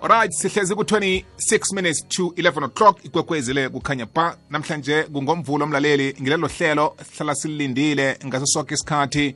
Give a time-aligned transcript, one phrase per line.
[0.00, 3.04] Alright sihlezi ku-26 minutes to 11 o'clock.
[3.04, 9.34] Ikwekwezile kukhanya ba namhlanje kungomvulo omlaleli ngilelo hlelo sihlala silindile ngaso sonke isikhathi.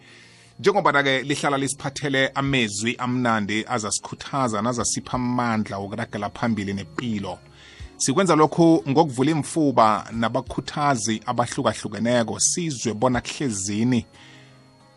[0.60, 7.38] Njengoba-ke lihlala lisiphathele amezwi amnandi azasikhuthaza nazasipha amandla wokuragela phambili nempilo
[7.96, 12.40] sikwenza lokhu ngokuvula imfuba nabakhuthazi abahlukahlukeneko.
[12.40, 14.06] Sizwe bona kuhlezini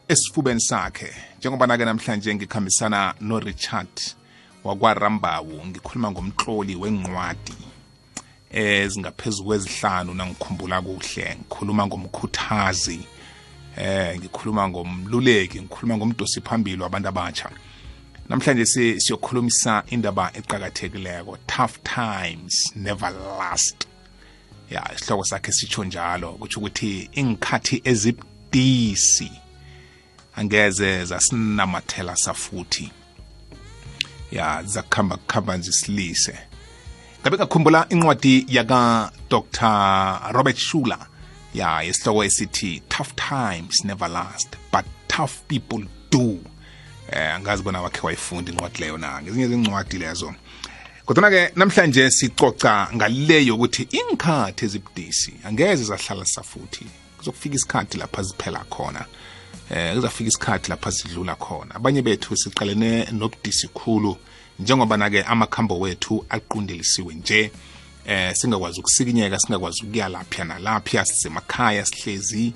[0.08, 1.10] esifubeni sakhe.
[1.40, 4.16] Njengoba-ke namhlanje ngikhambisana no-richard
[4.66, 7.58] wakwarambawu ngikhuluma ngomtloli wencwadi
[8.50, 11.36] ezingaphezu kwezihlanu nangikhumbula kuhle.
[11.40, 13.00] Ngikhuluma ngomkhuthazi
[13.78, 17.50] eh ngikhuluma ngomluleki ngikhuluma ngomdosi phambili wabantu abatsha.
[18.30, 18.66] Namhlanje
[19.00, 23.88] siyokhulumisa indaba eqakathekileko tough times never last.
[24.70, 29.32] Ya isihloko sakhe sitsho njalo kutsho ukuthi ingikhathi ezibudisi
[30.36, 32.92] angeze zasinamathela safuthi.
[34.38, 36.38] Ya zakuhamba kuhamba nje silise.
[37.22, 40.20] Ngabe ngakhumbula incwadi yaka Dr.
[40.32, 41.08] Robert Schuller
[41.54, 46.40] ya isihloko esithi tough times never last but tough people do.
[47.12, 49.22] Eh angazi bona wakhe wayifunda incwadi leyo na?
[49.22, 50.34] Ngezinye izincwadi lezo.
[51.06, 56.86] Kodwa-ke namhlanje sicoca ngaleyo ukuthi ingikhathi ezibudisi angeze zahlala safuthi.
[57.18, 59.06] Kuzokufika isikhathi lapha ziphela khona.
[59.70, 61.76] Eh kuzafika isikhathi lapha sidlula khona.
[61.76, 64.18] Abanye bethu siqalene nobudisi khulu
[64.60, 67.52] njengoba nake amakhambo wethu aqundelisiwe nje.
[68.06, 72.54] Eh singakwazi ukusikinyeka singakwazi ukuya lapha nalapha sisemakhaya sihlezi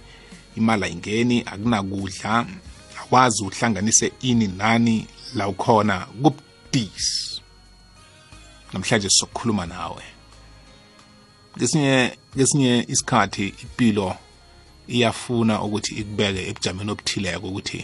[0.58, 2.46] imali ayingeni akunakudla
[3.02, 7.42] akwazi uhlanganise ini nani la ukhona kubudisi.
[8.74, 10.04] Namhlanje sizokukhuluma nawe.
[11.60, 14.16] Kesinye kesinye isikhathi impilo
[14.96, 17.82] iyafuna ukuthi ikubeke ebujameni obuthileko ukuthi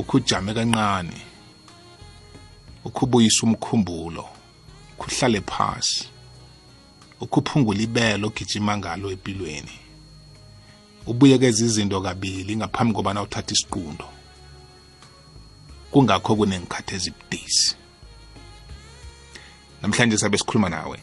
[0.00, 1.18] ukhujame kancane
[2.86, 4.24] ukhubuyisa umkhumbulo
[4.98, 6.04] kuhlale phasi
[7.20, 9.76] ukhuphungula ibelo ogijima ngalo empilweni.
[11.06, 14.06] Ubuyekeza izinto kabili ngaphambi kobana uthatha isiqundo.
[15.90, 17.76] Kungakho kunengikhathi ezibudisi
[19.82, 20.98] namhlanje sabe sikhuluma nawe.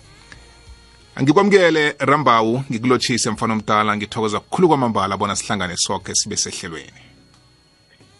[1.16, 7.02] Angikwamukele rambawu ngikulotshise mfana omdala ngithokoza kukhulu kwamambala bona sihlangane sonke sibe sehlelweni.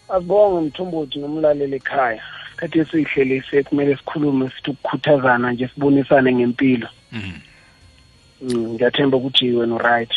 [0.10, 2.24] Akubonge mthombothi nomlaleli ekhaya.
[2.52, 6.90] Isikhathi esiyihlelise kumele sikhulume sithi ukukhuthazana nje sibonisane ngempilo.
[7.12, 7.32] Mhm.
[8.42, 10.12] Mm, ngiyathemba ukuthi wena uright.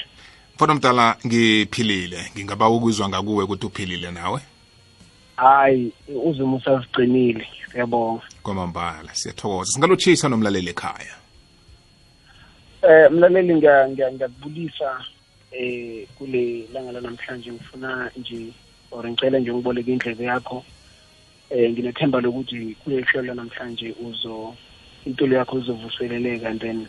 [0.54, 2.30] Mfana omdala ngiphilile.
[2.34, 4.40] Ngingaba ukuzwa ngakuwe ukuthi uphilile nawe?
[5.36, 5.92] Hayi
[6.24, 8.22] uzima usaziqinile siyabonga.
[8.42, 9.72] Kwamambala siyathokoza.
[9.72, 11.23] Singalotshisa nomlaleli ekhaya.
[12.88, 14.90] Eh mlaleli ngiya- ngiya- ngiyakubulisa
[15.52, 18.52] eh kule langa lanamhlanje ngifuna nje
[18.90, 20.64] or ngicela nje ngiboleke indlebe yakho.
[21.50, 24.54] Eh nginethemba lokuthi kule hlelo lanamhlanje uzo
[25.06, 26.88] impilo yakho izovuseleleka and then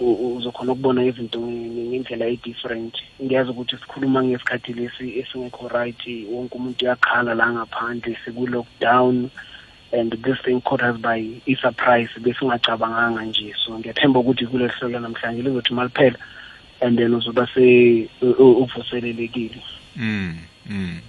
[0.00, 2.94] u- u- uzokhona ukubona izinto nge- ngendlela e-different.
[3.22, 9.30] Ngiyazi ukuthi sikhuluma ngesikhathi lesi esingekho right wonke umuntu uyakhala la ngaphandle siku-lockdown
[9.92, 13.54] and this thing caught us by i-surprise besingacabanganga nje.
[13.64, 16.18] So ngiyathemba ukuthi kule hlelo namhlanje lizothi maliphela
[16.80, 17.48] and then uzoba
[18.38, 19.62] uvuselelekile.
[19.96, 21.00] Mm mm.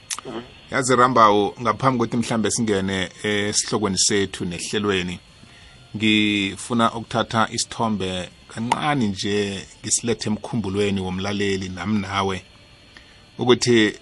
[0.71, 5.19] Yazi rambawu ngaphambi kokuthi mhlambe singene esihlokweni sethu nehlelweni
[5.95, 12.43] ngifuna ukuthatha isithombe kancane nje ngisilethe emkhumbulweni womlaleli nami nawe
[13.39, 13.99] ukuthi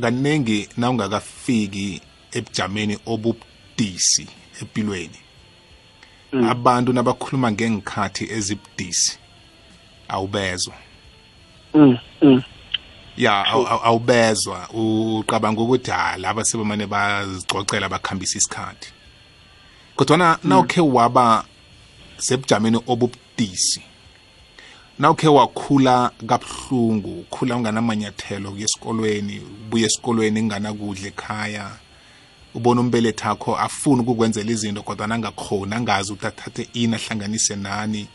[0.00, 2.00] kaningi na ungakafiki
[2.32, 2.98] ebujameni
[3.78, 4.26] obubudisi
[4.60, 5.18] empilweni.
[6.50, 9.18] Abantu nabakhuluma ngengikhathi ezibudisi
[10.08, 10.74] awubezwa.
[11.74, 12.42] Mm, mm.
[13.16, 14.68] ya aw- aw- awubezwa.
[14.70, 18.92] Uqabanga ukuthi ha laba sebemane bazicocela bakhambisa isikhathi.
[19.96, 21.44] Kodwana nawukhe waba
[22.18, 23.82] sebujameni obubudisi
[24.98, 31.70] nawukhe wakhula kabuhlungu ukhula unganamanyathelo kuya esikolweni ubuye esikolweni kunganakudla ekhaya
[32.54, 38.08] ubona umbelethi akho afuni ukukwenzela izinto kodwana angakhoni angazi ukuthi athathe ini ahlanganise nani.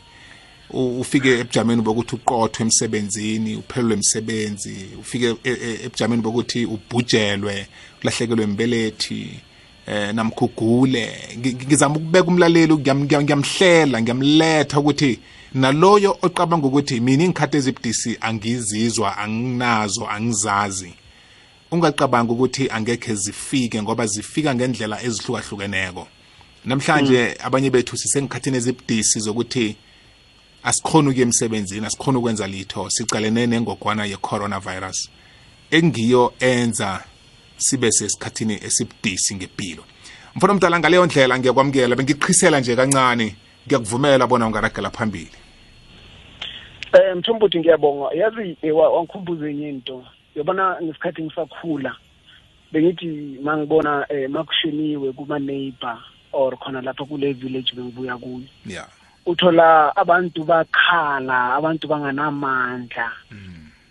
[0.70, 7.66] U- ufike ebujameni bokuthi uqothwe emsebenzini uphelelwe emsebenzi ufike e- e- ebujameni bokuthi ubhujelwe
[8.02, 9.40] ulahlekelwe imbelethi
[9.86, 15.18] eh namkhugule Ngi- ngizama ukubeka umlaleli ngiyam- ngiyam- ngiyamhlela ngiyamletha ukuthi
[15.54, 20.94] naloyo ocabanga ukuthi mina ingikhathi ezibudisi angizizwa anginazo angizazi.
[21.74, 26.08] Ungacabanga ukuthi angekhe zifike ngoba zifika ngendlela ezihlukahlukeneko.
[26.64, 29.76] Namhlanje abanye bethu sisengikhathini ezibudisi zokuthi
[30.62, 35.10] asikhona ukuya emsebenzini asikhona ukwenza litho sicalene nengogwana ye-coronavirus.
[35.70, 37.04] Engiyo enza
[37.56, 39.84] sibe sesikhathini esibudisi ngempilo
[40.36, 43.36] mfana omdala ngaleyo ndlela ngiyakwamukela bengiqhisela nje kancane
[43.66, 45.30] ngiyakuvumela bona ungaragela phambili.
[46.92, 48.14] Eh Mthombothi ngiyabonga.
[48.14, 50.04] Yazi eh, wa- wangikhumbuza enye into.
[50.36, 51.96] Yabona ngesikhathi ngisakhula
[52.72, 55.98] bengithi mangibona eh makushiniwe kuma neighbor
[56.32, 58.88] or khona lapha kule village bengibuya kuyo yeah
[59.26, 63.12] uthola abantu bakhala abantu banganamandla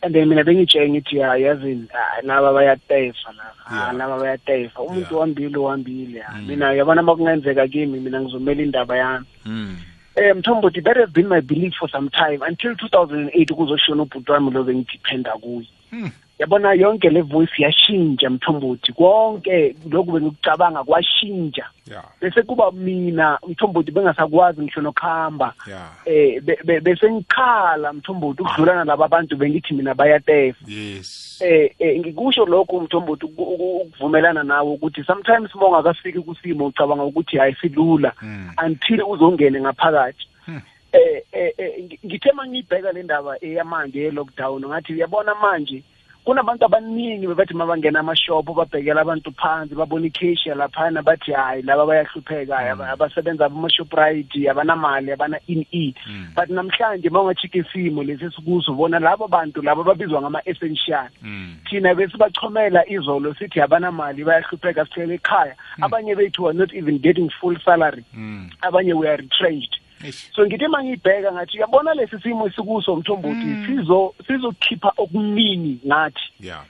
[0.03, 3.89] and then mina bengitshela ngithi ya yazini ah, laba bayatefa laba Yeah.
[3.89, 5.19] Ah, laba bayatefa umuntu Yeah.
[5.19, 6.37] wambili wambili ah.
[6.47, 9.77] mina yabona makungenzeka kimi mina ngizomela indaba yami mm.
[10.15, 14.51] eh mthombothi that has been my belief for some time until 2008 kuzoshona ubhuti wami
[14.51, 16.09] lo bengidiphenda kuye Hmm.
[16.43, 18.91] Yabona yonke le voice yashintsha mthombothi.
[18.93, 21.65] Konke lokhu bengikucabanga kwashintsha.
[21.87, 25.53] Yeah bese kuba mina mthombothi bengasakwazi ngisho nokuhamba.
[25.67, 30.65] Yeah eh be- be- bese ngikhala mthombothi ukudlulana laba bantu bengithi mina bayatefa.
[30.67, 31.41] Yes.
[31.41, 37.03] Eh eh, ngikusho lokho mthombothi uku- uku- ukuvumelana nawe ukuthi sometimes uma ungakafiki kusimo ucabanga
[37.03, 38.49] ukuthi ayisilula Mm.
[38.65, 40.27] until uzongene ngaphakathi.
[40.45, 40.61] Hmm.
[40.93, 45.83] eh eh eh, ngi- ngithe mangiyibheka le ndaba eyamanje ye-lockdown ngathi uyabona manje
[46.25, 52.55] kunabantu abaningi bebathi mabangena amashophu babhekela abantu phansi babona ikheshiya laphana bathi hayi laba bayahlupheka
[52.55, 56.27] hayi, aba- abasebenza abama-shoprite abanamali abana-in-e Mm.
[56.35, 61.55] but namhlanje ma ungachika isimo lesi esikuso ubona labo bantu labo babizwa ngama-essential Mm.
[61.69, 67.59] thina besibachomela izolo sithi abanamali bayahlupheka sihlele ekhaya abanye bethu are not even getting full
[67.65, 68.49] salary Mm.
[68.61, 69.82] abanye we are retrenched Eish.
[70.11, 73.65] So ngithi mangiyibheka ngathi uyabona lesi simo esikuso mthombothi?
[73.65, 76.21] Sizo sizokhipha okuningi ngathi.
[76.39, 76.65] Yeah.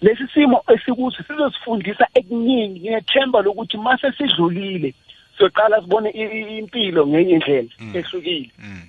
[0.00, 4.94] Lesi simo esikuso sizosifundisa ekuningi ngiyethemba lokuthi mase sidlulile
[5.38, 6.10] soqala sibone
[6.58, 8.50] impilo ngenye indlela ehlukile.
[8.58, 8.82] Mm.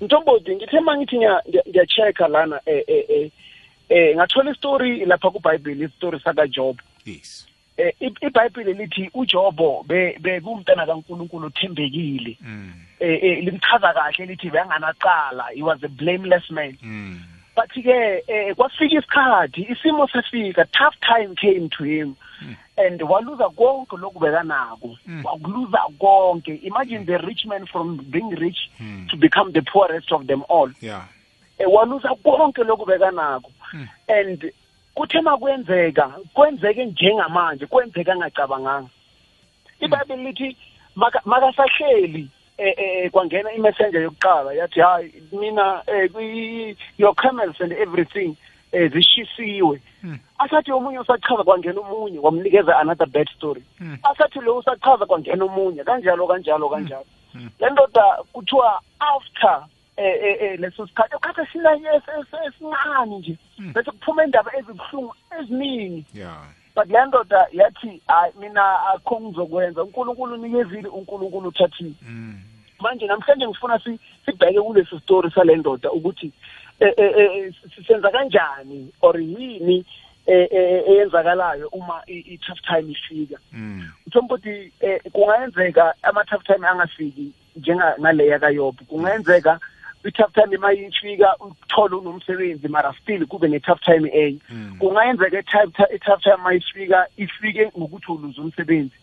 [0.00, 3.30] mthombothi ngithe mangithi ngiya- ngiya- ngiyachecka lana eh eh eh
[3.88, 6.76] eh ngathola istory lapha kuBhayibheli istory saka Job
[7.06, 7.46] yes.
[8.00, 12.72] iBhayibheli lithi uJobo be bekuwumntana kaNkuluNkulu othembekile mm.
[13.00, 17.20] eh eh limchaza kahle lithi benganaqala he was a blameless man Mm.
[17.56, 22.14] but ke eh kwafika isikhathi isimo sefika tough time came to him
[22.76, 25.24] and waluza konke lokubekanako Mm.
[25.24, 29.06] wakuluza konke imagine the rich man from being rich Mm.
[29.10, 31.04] to become the poorest of them all yeah
[31.58, 33.88] eh, waluza konke lokubekanako Mm.
[34.08, 34.52] and
[34.94, 38.88] kuthe makwenzeka kwenzeke njengamanje kwenzeka ngacabanganga
[39.80, 40.56] ibhayibheli lithi
[40.96, 42.28] maka- makasahleli
[42.58, 48.36] eh, eh, kwangena imessenger yokuqala yathi hayi mina eh, kwi- your camels and everything
[48.72, 50.18] eh, zishisiwe Mm.
[50.38, 53.98] asathi omunye usachaza kwangena omunye wamnikeza another bad story Mm.
[54.02, 57.04] asathi lo usachaza kwangena omunye kanjalo kanjalo kanjalo
[57.34, 57.50] Mm.
[57.60, 58.02] le ndoda
[58.32, 59.79] kuthiwa after eh eh eh
[60.58, 61.16] leso sikhathi.
[61.16, 61.88] Ukhatha sinanye
[62.46, 63.36] esincane nje?
[63.58, 63.72] Mm.
[63.72, 66.04] bese kuphuma indaba ezibuhlungu eziningi.
[66.14, 66.44] Yeah.
[66.74, 68.62] But le ndoda yathi hayi mina
[68.94, 69.82] akho ngizokwenza.
[69.84, 71.94] uNkulunkulu unikezile uNkulunkulu uthathile.
[72.02, 72.40] Mm.
[72.80, 76.32] manje namhlanje ngifuna si sibheke kulesi story sale ndoda ukuthi
[76.80, 79.84] eh eh eh, sisenza kanjani or yini
[80.26, 83.36] eh eh, eyenzakalayo uma i i- tough time ifika.
[83.52, 83.88] Mm.
[84.06, 88.76] mthombothi eh kungayenzeka ama tough time angafiki njenga ngaleya kaYob.
[88.88, 89.60] Kungayenzeka i
[90.10, 94.76] tough time mayifika uthola unomsebenzi mara still kube ne tough time enye Mm.
[94.78, 98.94] kungayenzeka i tough i tough time mayifika ifike ngokuthi uluze umsebenzi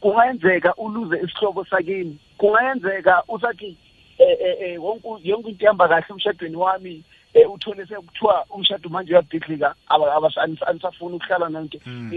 [0.00, 3.76] kungayenzeka uluze isihlobo sakini kungayenzeka usathi
[4.18, 7.02] eh eh eh wonke yonke into ihamba kahle emshadweni wami
[7.34, 12.10] eh uthole sekuthiwa umshado manje uyabhidlika abasafuna ukuhlala nanke Mm.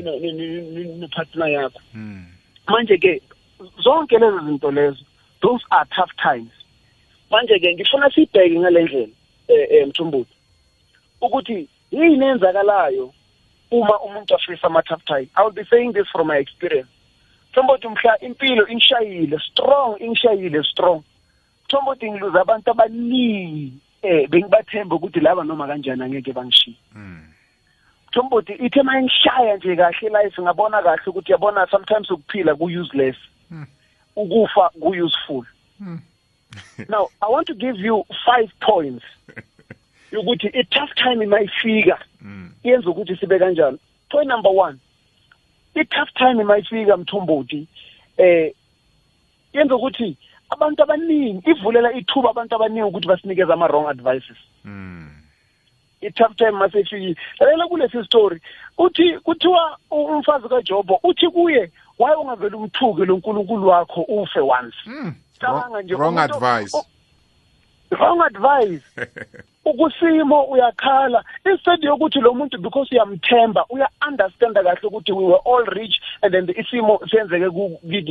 [0.99, 2.25] nepartner yakho Mm.
[2.67, 3.21] manje ke
[3.83, 5.03] zonke lezo zinto lezo
[5.41, 6.51] those are tough times
[7.31, 9.13] manje ke ngifuna sibheke ngalendlela
[9.47, 10.33] eh eh mthumbuthi
[11.21, 13.13] ukuthi yini enzakalayo
[13.71, 16.89] uma umuntu afisa ama tough time i will be saying this from my experience
[17.51, 21.03] mthumbuthi mhla impilo ingishayile strong ingishayile strong
[21.65, 27.25] mthumbuthi ngiluza abantu abaningi eh bengibathemba ukuthi laba noma kanjani angeke bangishiye Mm.
[28.09, 33.15] mthombothi ithe mayingishaya nje kahle life ngabona kahle ukuthi yabona sometimes ukuphila ku-useless
[33.51, 33.65] Mm.
[34.15, 35.45] ukufa ku-useful
[35.79, 35.99] Mm.
[36.89, 39.05] now i want to give you five points.
[40.11, 41.99] Yokuthi i-tough time mayifika.
[42.21, 42.51] Mm.
[42.63, 43.77] yenza ukuthi sibe kanjani
[44.09, 44.77] point number one
[45.75, 47.67] i-tough time mayifika mthombothi.
[48.17, 48.53] Eh
[49.53, 50.17] yenza ukuthi
[50.49, 54.37] abantu abaningi ivulela ithuba abantu abaningi ukuthi basinikeze ama-wrong advices.
[54.65, 55.09] Mm.
[56.01, 57.15] i-tough time masefikile.
[57.39, 58.41] Lalela kulesi story.
[58.77, 64.77] Uthi kuthiwa umfazi kaJobo uthi kuye waye ungavela umthuke lonkulunkulu wakho ufe once?
[64.85, 65.15] Mm.
[65.39, 66.77] Cabanga nje, Wrong advice.
[67.91, 68.83] wrong advice.
[69.65, 71.23] Ukusimo uyakhala.
[71.45, 76.47] Instead yokuthi lo muntu because uyamthemba uya-understanda kahle ukuthi we were all rich and then
[76.47, 77.49] isimo senzeke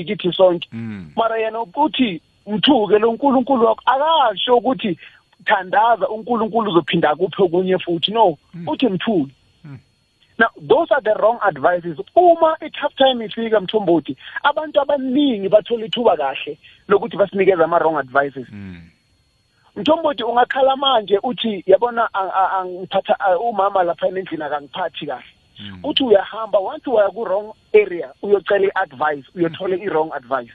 [0.05, 0.69] kithi sonke.
[0.73, 1.11] Mm.
[1.17, 3.83] mara yena uthi mthuke lo nkulunkulu wakho.
[3.87, 4.99] Akasho ukuthi
[5.45, 8.11] thandaza unkulunkulu uzophinda kuphe okunye futhi.
[8.13, 9.33] No uthi mthule
[10.39, 11.99] now those are the wrong advices.
[12.17, 18.47] Uma i-tough time ifika mthombothi abantu abaningi bathola ithuba kahle lokuthi basinikeze ama-wrong advices.
[18.53, 18.83] Mm.
[19.77, 25.25] mthombothi ungakhala manje uthi yabona a- a- angiphatha a- umama lapha endlini akangiphathi kahle.
[25.85, 30.53] Uthi uyahamba once waya ku-wrong area uyocela i-advice uyothola i-wrong advice.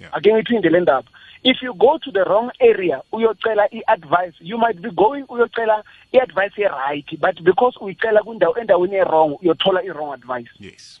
[0.00, 0.16] Yeah.
[0.16, 1.08] Ake ngiphinde le ndaba.
[1.44, 4.34] If you go to the wrong area uyocela i-advice.
[4.40, 5.82] You might be going uyocela
[6.12, 10.50] i-advice e-right but because uyicela kwindawo endaweni e-wrong uyothola i-wrong advice.
[10.58, 11.00] Yes.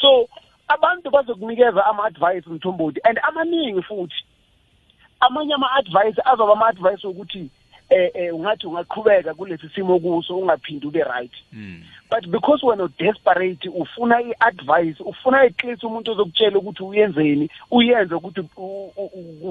[0.00, 0.28] So
[0.68, 4.24] abantu bazokunikeza ama-advice mthombothi and amaningi futhi.
[5.20, 7.50] Amanye ama-advice azoba ama-advice wokuthi
[7.90, 11.32] eh eh ungathi ungaqhubeka kulesi simo kuso ungaphindi ube right.
[11.52, 11.82] Mm.
[12.10, 18.40] but because wena desperate ufuna i-advice ufuna at least umuntu ozokutshela ukuthi uyenzeni uyenze ukuthi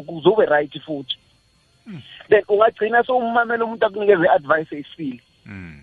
[0.08, 1.18] uzobe right futhi.
[2.30, 5.80] Then ungagcina sowummamela umuntu akunikeze i-advice eyisile Mm.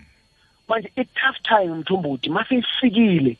[0.67, 3.37] manje i-tough time mthumbuthi mase ifikile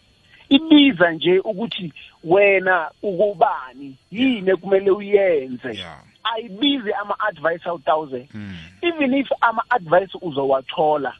[0.50, 5.74] ibiza nje ukuthi wena ukubani yini ekumele uyenze?
[5.74, 6.03] Yeah.
[6.24, 8.28] Ayibizi ama-advice awu-thousand.
[8.34, 8.56] Mm.
[8.82, 11.13] even if ama-advice uzowathola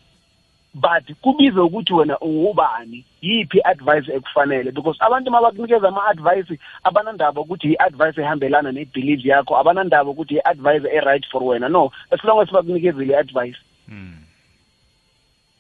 [0.74, 4.72] but kubize ukuthi wena ungubani yiphi i-advice ekufanele?
[4.72, 11.26] Because abantu uma bakunikeza ama-advice abanandaba ukuthi i-advice ehambelana ne-belief yakho abanandaba ukuthi i-advice e-right
[11.32, 11.70] for wena.
[11.70, 13.58] No as long as bakunikezile i-advice.
[13.88, 14.24] Mm.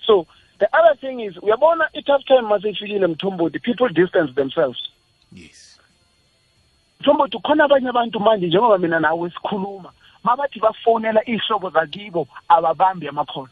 [0.06, 0.26] so
[0.60, 4.80] the other thing is uyabona i-tough time maseyifikile mthombothi people distance themselves.
[5.34, 5.71] Yes.
[7.02, 9.92] Mthombothi khona abanye abantu manje njengoba mina nawe sikhuluma
[10.24, 13.50] mabathi bafonela iy'hlobo zakibo ababambi amakhono.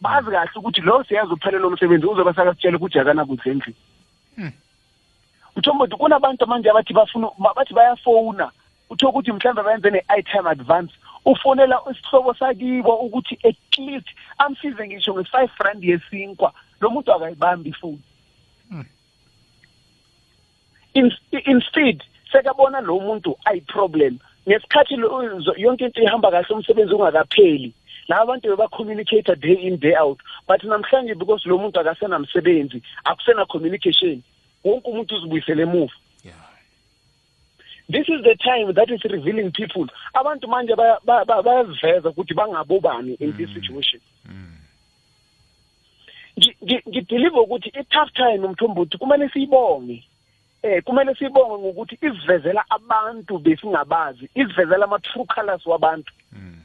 [0.00, 3.76] Bazi kahle ukuthi lo siyazi uphelele umsebenzi uzobe sakasitshela ukuthi akanakuhle endlini.
[4.36, 4.52] Hmm.
[5.56, 8.50] mthombothi kunabantu manje abathi bafuna bathi bayafona
[8.90, 10.92] utho ukuthi mhlawumbe bayenze ne-item advance.
[11.24, 14.08] Ufonela isihlobo sakibo ukuthi at least
[14.38, 16.52] amsize ngisho nge-five rand yesinkwa.
[16.80, 18.02] Lo muntu akayibambi ifoni.
[20.94, 22.02] In- instead
[22.34, 24.18] sekabona lo muntu ayi-problem.
[24.48, 27.72] Ngesikhathi lo- zo- yonke into ihamba kahle umsebenzi ungakapheli.
[28.08, 30.18] Laba bantu beba-communicate day in day out.
[30.46, 34.22] But namhlanje because lo muntu akasenamsebenzi akusena-communication
[34.64, 35.92] wonke umuntu uzibuyisele emuva.
[36.24, 36.34] Yeah.
[37.88, 39.86] This is the time that is revealing people.
[40.14, 44.00] Abantu manje baya- ba- ba- bayaziveza ukuthi bangabobani in this situation.
[46.38, 50.02] Ngi- ngi- ngibelieve ukuthi i-tough time mthombothi kumele siyibonge.
[50.64, 56.12] Eh kumele siyibonge ngokuthi isivezela abantu besingabazi isivezela ama-true colors wabantu.
[56.32, 56.60] Mm.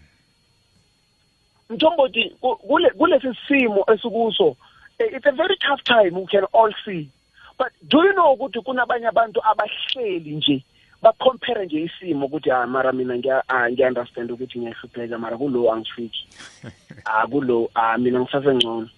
[1.70, 4.56] mthombothi ku- kule kulesi simo esikuso
[5.00, 7.10] eh, it's a very tough time we can all see.
[7.58, 10.64] But do you know ukuthi kunabanye abantu abahleli nje
[11.02, 16.28] bacompare nje isimo ukuthi ah mara mina ah, ngiya-understand ukuthi ngiyahlupheka mara kulo angifiki.
[17.06, 18.90] Ah kulo ah mina ngisasengcono.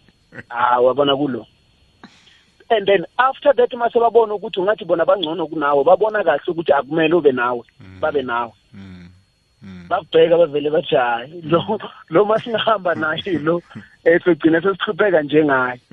[0.49, 1.45] Ah wabona kulo?
[2.71, 7.13] And then after that mase babona ukuthi ungathi bona bangcono kunawe babona kahle ukuthi akumele
[7.15, 7.63] ube nawe
[7.99, 8.51] babe nawe.
[9.89, 13.61] Bakubheka bavele bathi hayi lo lo masingahamba naye lo
[14.05, 15.79] eh sigcina sesihlupheka njengaye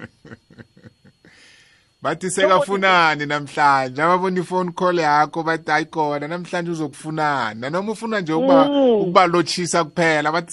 [2.02, 4.02] bathi sekafunani namhlanje?
[4.02, 7.70] Ababona ifone call yakho bathi hayi khona namhlanje uzokufunana.
[7.70, 9.00] Noma ufuna nje ukuba Mm.
[9.00, 10.52] ukuba lochisa kuphela bathi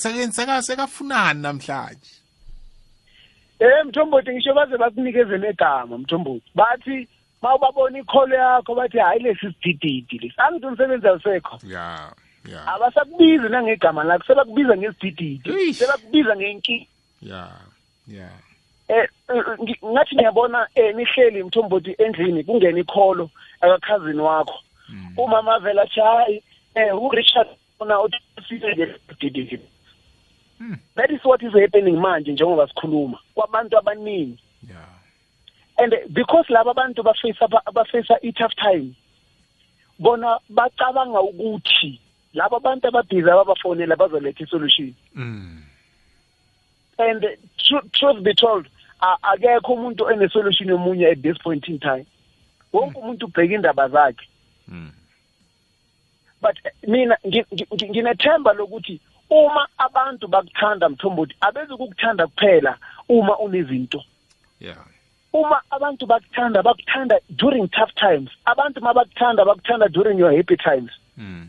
[0.62, 2.25] sekafunani namhlanje?
[3.60, 6.52] Eh mthombothi ngisho baze bakunikeze negama mthombothi.
[6.56, 7.08] Bathi
[7.42, 10.36] mawubabona ikholo yakho bathi hayi lesi sidididi lesi.
[10.38, 11.60] Angithi umsebenzi awusekho.
[11.68, 12.12] Yeah
[12.50, 15.78] yeah abasakubizi nangegama lakho sebakubiza ngesidididi Eish.
[15.78, 16.88] sebakubiza ngenki.
[17.22, 17.52] Yeah
[18.08, 18.30] yeah
[18.88, 23.30] eh eh, ngi- ngathi ngiyabona eh nihleli mthombothi endlini kungena ikholo
[23.62, 24.60] akakhazini wakho.
[25.18, 26.44] Umama vela athi hayi
[26.76, 27.48] eh uRichard
[27.80, 29.60] una uthile dididi
[30.60, 30.78] Mm.
[30.96, 34.90] that is what is happening manje njengoba sikhuluma kwabantu abaningi yeah
[35.78, 38.94] and because laba bantu bafisa bafisa i-tough time
[40.00, 42.00] bona bacabanga ukuthi
[42.34, 45.64] laba bantu ababhizi ababafonela bazoletha isolution mm.
[46.98, 47.24] and
[47.58, 48.68] tru- truth be told
[49.02, 52.06] a- akekho umuntu enesolution yomunye at this point in time
[52.74, 54.28] wonke umuntu ubheka indaba zakhe
[54.68, 54.92] Mm.
[56.42, 62.78] but eh, mina ngi- ngi- ngi- nginethemba lokuthi uma abantu bakuthanda mthombothi abezi kukuthanda kuphela
[63.10, 64.04] uma unezinto.
[64.60, 64.86] Yeah.
[65.34, 68.30] Uma abantu bakuthanda bakuthanda during tough times.
[68.46, 70.92] Abantu mabakuthanda bakuthanda during your happy times.
[71.18, 71.48] Mm.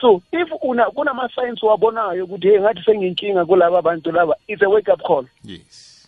[0.00, 4.88] so if una kunama-signs wabonayo ukuthi hey ngathi senginkinga kulaba bantu laba it's a wake
[4.92, 5.24] up call.
[5.44, 6.06] Yes.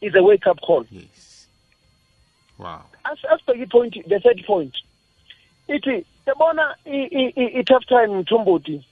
[0.00, 0.84] It's a wake up call.
[0.90, 1.48] Yes.
[2.58, 2.82] Wow.
[3.04, 4.74] As- asibheke ipoint the third point
[5.68, 8.84] ithi yabona i- i- i- i-tough time mthombothi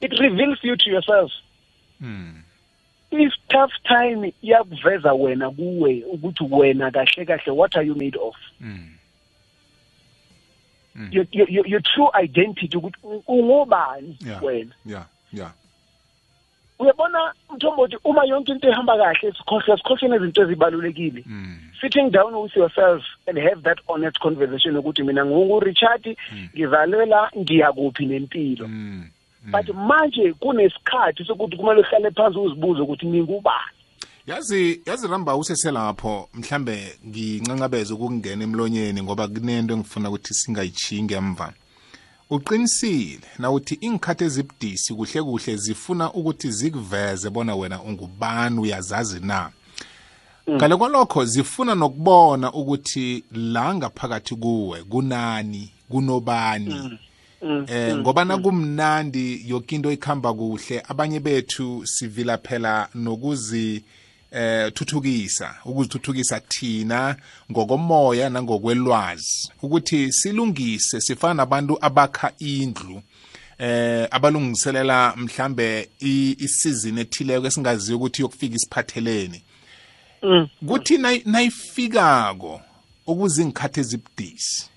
[0.00, 1.32] it reveals you to yourself
[2.00, 2.42] Mm.
[3.10, 8.36] if tough time iyakuveza wena kuwe ukuthi wena kahle kahle what are you made of
[8.60, 8.88] Mm.
[11.12, 14.42] your, your, your, your true identity ukuthi u- ungobani Yeah.
[14.44, 15.06] wena Yeah.
[15.32, 15.52] Yeah.
[16.78, 21.58] uyabona mthombothi uma yonke into ihamba kahle sikhohlwa sikhohlwe nezinto ezibalulekile Mm.
[21.80, 26.16] sitting down with yourself and have that honest conversation ukuthi mina ngingu-richard
[26.54, 29.08] ngizalela ngiyakuphi nempilo Mm.
[29.52, 33.76] But manje kunesikhathi sokuthi kumele uhlale phansi uzibuze ukuthi ngingubani
[34.26, 41.52] yazi yazi ramba useselapho mhlambe ngincancabeze ukungena emlonyeni ngoba kunento engifuna ukuthi singayichingi emva.
[42.30, 49.50] Uqinisile na uthi ingikhathi ezibudisi kuhle kuhle zifuna ukuthi zikuveze bona wena ungubani uyazazi na?
[50.50, 56.98] Ngale kwalokho zifuna nokubona ukuthi la ngaphakathi kuwe kunani kunobani?
[57.68, 63.82] Eh ngoba nakumnandi yokinto ikhamba kuhle abanye bethu sivila phela nokuzi
[64.32, 67.16] eh thuthukisa ukuzithuthukisa thina
[67.52, 69.50] ngokomoya nangokwelwazi.
[69.62, 73.02] Ukuthi silungise sifana nabantu abakha indlu
[73.58, 79.42] eh abalungiselela mhlambe i- isizini ethileko esingaziyo ukuthi yokufika isiphatheleni
[80.66, 82.60] kuthi nayi- nayifikako
[83.06, 84.68] okuzingikhathi ezibudisi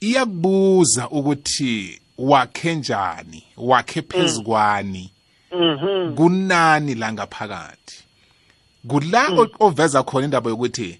[0.00, 5.10] iyakubuza ukuthi wakhe njani wakhe phezukwani
[6.16, 7.96] kunani la ngaphakathi?
[8.88, 10.98] Kula o- oveza khona indaba yokuthi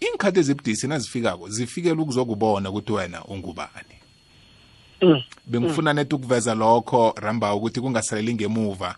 [0.00, 3.96] ingikhathi ezibudisi nazifikako zifikela ukuzokubona ukuthi wena ungubani.
[5.46, 8.96] Bengifuna net ukuveza lokho ramba ukuthi kungasaleli ngemuva.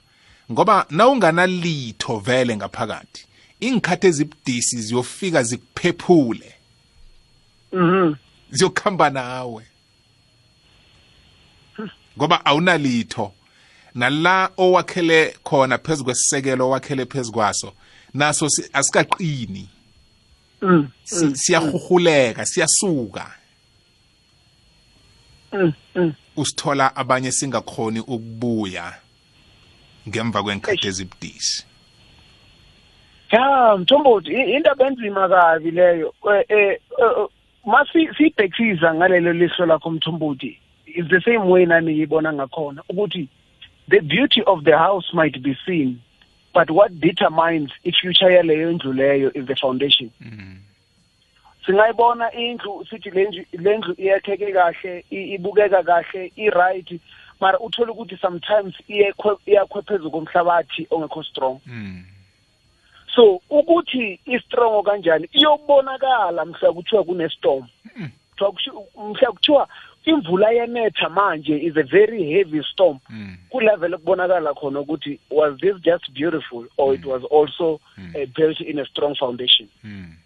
[0.53, 3.27] Ngoba nawunganalitho vele ngaphakathi
[3.61, 6.55] ingikhathi ezibudisi ziyofika zikuphephule.
[7.73, 8.15] Mhm
[8.53, 9.63] ziyokuhamba nawe.
[12.19, 13.33] Ngoba awunalitho.
[13.95, 17.73] Nala owakhele khona phezu kwesisekelo owakhele phezu kwaso
[18.15, 19.69] naso si- asikaqini.
[20.63, 23.35] Mm Si- siyahuhuleka siyasuka.
[25.53, 26.15] mm mm.
[26.37, 28.95] Usithola abanye singakhoni ukubuya
[30.09, 31.65] ngemva kwenkhathi ezibudisi.
[33.33, 37.29] Ya mthombothi indaba enzima kabi leyo Eh, eh eh,
[37.67, 43.29] masi sibhekisa ngalelo lihlo lakho mthombothi is the same way nami ngibona ngakhona ukuthi
[43.89, 45.99] the beauty of the house might be seen
[46.55, 50.11] but what determines i-future yaleyo ndlu leyo is the foundation.
[51.67, 57.01] Singayibona indlu sithi le ndlu le ndlu iyakheke kahle i- ibukeka kahle i-right
[57.41, 61.61] mara uthole ukuthi sometimes iyekhwe- iyakhwe phezu komhlabathi ongekho strong.
[61.67, 62.05] Mm.
[63.15, 65.29] So ukuthi i-strong kanjani?
[65.33, 67.67] Iyobonakala mhla kuthiwa kunestorm.
[68.39, 69.69] Kusho- mhla kuthiwa
[70.05, 72.99] imvula yenetha manje is a very heavy storm.
[73.11, 73.37] Mm.
[73.51, 78.79] kulevel ekubonakala khona ukuthi was this just beautiful or it was also uh, built in
[78.79, 79.69] a strong foundation?
[79.85, 80.17] Mm.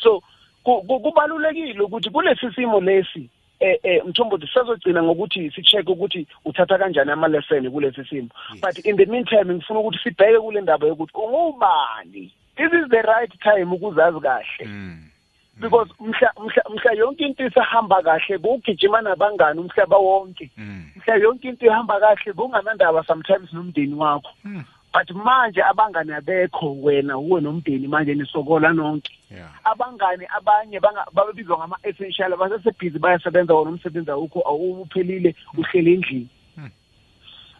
[0.00, 0.22] so
[0.64, 6.78] ku- ku- kubalulekile ukuthi kulesi simo lesi eh eh mthombothi sazogcina ngokuthi sicheck ukuthi uthatha
[6.78, 8.28] kanjani ama lesson kulesi simo.
[8.60, 12.32] But in the meantime ngifuna ukuthi sibheke kule ndaba yokuthi ungubani?
[12.56, 14.66] This is the right time ukuzazi kahle.
[14.66, 15.10] Mm.
[15.58, 20.50] because mhla mhla mhla yonke into isahamba kahle kugijima nabangani umhlaba wonke.
[20.56, 20.90] Mm.
[20.96, 24.30] mhla yonke into ihamba kahle kunganandaba sometimes nomndeni wakho.
[24.44, 24.64] Mm.
[24.96, 29.50] But manje abangani abekho wena uwe nomndeni manje nisokola nonke Yeah.
[29.64, 36.70] abangani abanye banga- babizwa ngama-essential basesebhizi bayasebenza wona umsebenzi awukho awuphelile uhlele endlini Hmm.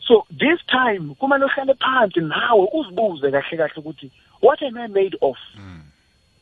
[0.06, 4.10] so this time kumele uhlale phansi nawe uzibuze kahle kahle ukuthi
[4.42, 5.82] what am i made of Mm.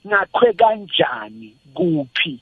[0.06, 2.40] ngakhwe kanjani kuphi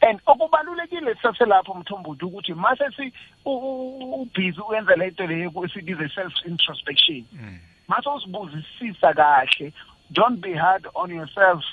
[0.00, 3.12] and okubalulekile sisaselapho mthombothi ukuthi mase si
[3.44, 7.58] ubhizi uyenza le nto leyo esibiza self introspection Mm.
[7.88, 9.72] mase uzibuzisisa kahle.
[10.10, 11.64] Don't be hard on yourself.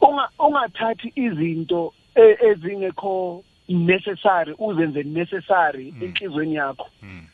[0.00, 6.86] Unga ungathathi izinto e- ezingekho necessary uzenze necessary enhlizweni yakho.
[7.02, 7.26] Mm.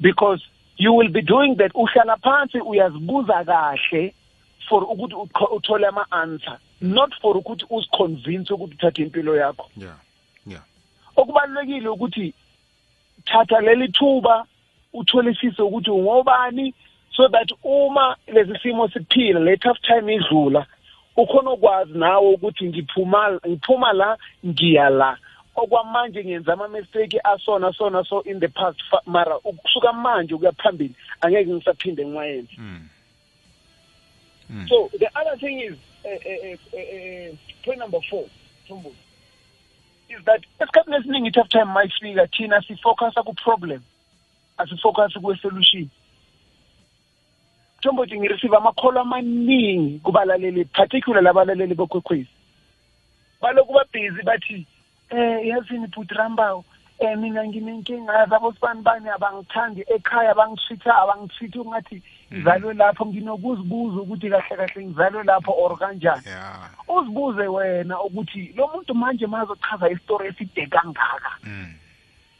[0.00, 0.42] because
[0.78, 1.72] you will be doing that.
[1.74, 4.14] Uhlala phansi uyazibuza kahle.
[4.68, 9.96] For ukuthi utho- uthole ama answer not for ukuthi uziconvince ukuthi uthathe impilo yakho Yeah.
[10.46, 10.62] Yeah.
[11.16, 12.34] okubalulekile ukuthi
[13.24, 14.46] thatha leli thuba
[14.92, 16.74] utholisise ukuthi ungobani
[17.16, 20.66] so that uma lesi simo siphila le tough time idlula
[21.16, 25.18] ukhona ukwazi nawe ukuthi ngiphuma ngiphuma la ngiya la
[25.56, 30.94] okwamanje ngenza ama mistake asona sona so in the past mara ukusuka manje ukuya phambili
[31.20, 32.88] angeke ngisaphinde ngiwayenze Mm.
[34.50, 34.68] Mm.
[34.68, 38.24] so the other thing is uh, uh, uh, point number 4
[38.64, 39.06] Mthombothi
[40.08, 43.82] is that esikhathini esiningi i-tough time mayifika thina sifocusa ku-problem
[44.58, 45.88] asifocus kwe-solution.
[47.78, 52.28] Mthombothi ngireceive amakholo amaningi kubalaleli particular labalaleli bokwekhwezi
[53.40, 54.66] baloku babhizi bathi
[55.10, 56.64] eh yazini bhuti rambawo
[56.98, 59.08] eh mina nginenkinga zabo sibani bani?
[59.08, 66.22] Abangithandi ekhaya abangithitha abangithithi ungathi ngizalwe lapho nginokuzibuza ukuthi kahle kahle ngizalwe lapho or kanjani.
[66.88, 71.32] Uzibuze wena ukuthi lo muntu manje mazochaza isitori eside kangaka?
[71.44, 71.74] Mm.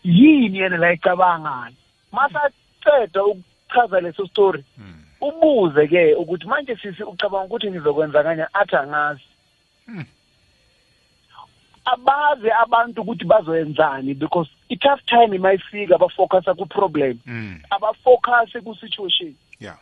[0.04, 1.74] yini yena la icabangayo
[2.12, 4.64] masaceda ukuchaza leso story.
[4.78, 5.02] Mm.
[5.20, 9.22] ubuze ke ukuthi manje sisi ucabanga ukuthi ngizokwenza kanye athi angazi.
[11.86, 17.18] Abazi abantu ukuthi bazoyenzani because i-tough time mayifika bafocusa ku-problem.
[17.26, 17.60] Mm.
[17.70, 19.34] abafocuse ku-situation.
[19.60, 19.76] Yeah.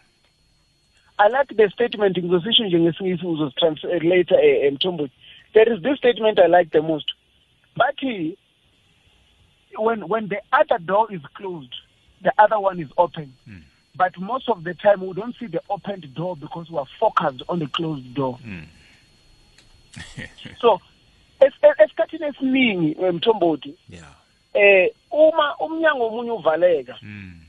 [1.19, 5.13] I like the statement ngizosisho nje ngesingisi ngizositranslate eh, Mthombothi.
[5.53, 7.13] There is this statement I like the most.
[7.77, 8.37] Bathi
[9.79, 11.75] when when the other door is closed
[12.23, 13.33] the other one is open.
[13.49, 13.63] Mm.
[13.97, 17.43] but most of the time we don't see the opened door because we are focused
[17.49, 18.39] on the closed door.
[18.45, 18.67] Mm.
[20.61, 20.81] so
[21.45, 24.15] esikhathini esiningi eh, Mthombothi yeah
[24.55, 27.41] eh uma umnyango omunye uvaleka mm.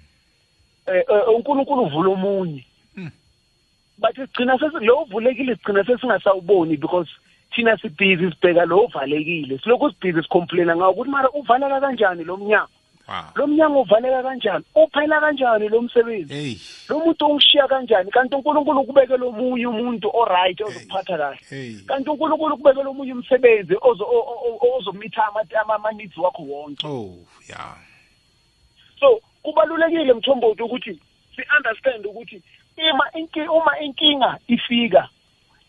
[0.85, 2.65] eh eh, uNkulunkulu uvula omunye
[2.97, 3.11] Mm.
[3.97, 7.09] but sigcina lo uvulekile sigcina sesingasawuboni because
[7.51, 12.69] thina sibhizi sibheka lo uvalekile silokhu sibhizi sicomplaina ngawo ukuthi mara uvaleka kanjani lo mnyango
[13.35, 14.65] lo mnyango uvaleka kanjani?
[14.75, 16.33] Uphela kanjani lo msebenzi?
[16.33, 16.55] Hey
[16.89, 18.11] lo muntu ungishiya kanjani?
[18.11, 21.39] Kanti uNkulunkulu ukubeke lo munye umuntu oright ozokuphatha kahle.
[21.49, 26.17] Hey kanti uNkulunkulu ukubeke lo munye umsebenzi ozo- o- o- o- ozomitha ama- ama- ama-needs
[26.17, 26.87] wakho wonke.
[26.87, 27.15] Oh
[27.49, 27.77] yeah
[28.99, 30.99] so kubalulekile mthombothi ukuthi
[31.35, 32.41] si-understand ukuthi
[32.77, 35.09] ima inki uma inkinga ifika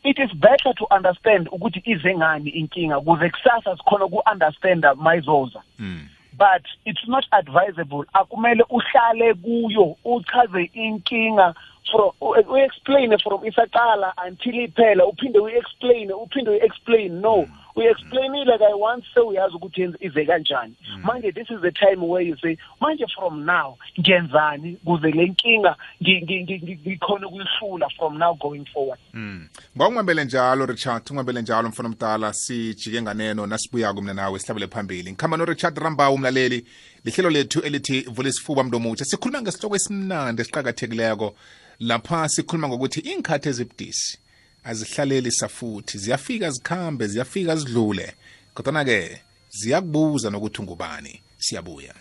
[0.05, 6.09] it is better to understand ukuthi ize ngani inkinga ukuze kusasa sikhona uku-understanda mayizoza mm.
[6.38, 8.05] But it's not advisable.
[8.14, 11.55] Akumele uhlale kuyo uchaze inkinga
[11.90, 17.46] from uexplain from isaqala until iphela uphinde uyi-explain uphinde uyi-explain no.
[17.76, 22.36] Uyi-explainile kayi once sewuyazi ukuthi yenze- ize kanjani manje this is the time where you
[22.42, 28.18] say manje from now ngiyenzani kuze le nkinga ngi- ngi- ngi- ngi- ngikhone ukuyihlula from
[28.18, 29.48] now going forward Mm.
[29.76, 35.10] Ngawungabele njalo Richard, ungabele njalo mfana omdala sijike nganeno nasibuyako mina nawe sihlabele phambili.
[35.12, 36.64] Ngikhamba no Richard Rambawu umlaleli.
[37.04, 39.04] Lihlelo lethu elithi vule isifuba mndomutsha.
[39.04, 41.34] Sikhuluma ngesihloko esimnandi esiqhakathekileko.
[41.80, 44.18] Lapha sikhuluma ngokuthi inkhathi ezibudisi
[44.66, 48.14] azihlaleli safuthi, ziyafika zikhambe, ziyafika zidlule.
[48.55, 51.20] Kodwa ke ziyakubuza nokuthi ungubani.
[51.38, 51.94] Siyabuya.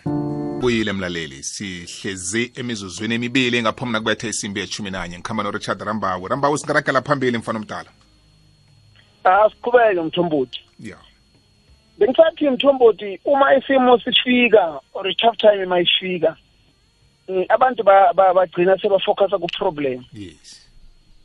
[0.60, 5.18] buyile mlaleli sihlezi emizuzwini emibili ngaphambi nakubetha isimbi yeshumi nanye.
[5.18, 7.90] Ngikhamba no-richard rambawu rambawu singaragela phambili mfana omdala.
[9.24, 10.60] Asiqhubeke mthombothi.
[10.80, 10.96] Ya.
[11.98, 16.36] Bengisathi mthombothi uma isimo sifika or i-tough time mayifika
[17.28, 20.04] mm, abantu ba- ba- bagcina sebafocusa ku-problem.
[20.12, 20.65] Yes.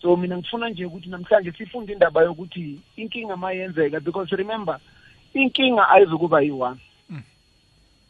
[0.01, 4.79] So mina ngifuna nje ukuthi namhlanje sifunde indaba yokuthi inkinga mayenzeka because remember
[5.33, 6.79] inkinga ayizukuba yi-one.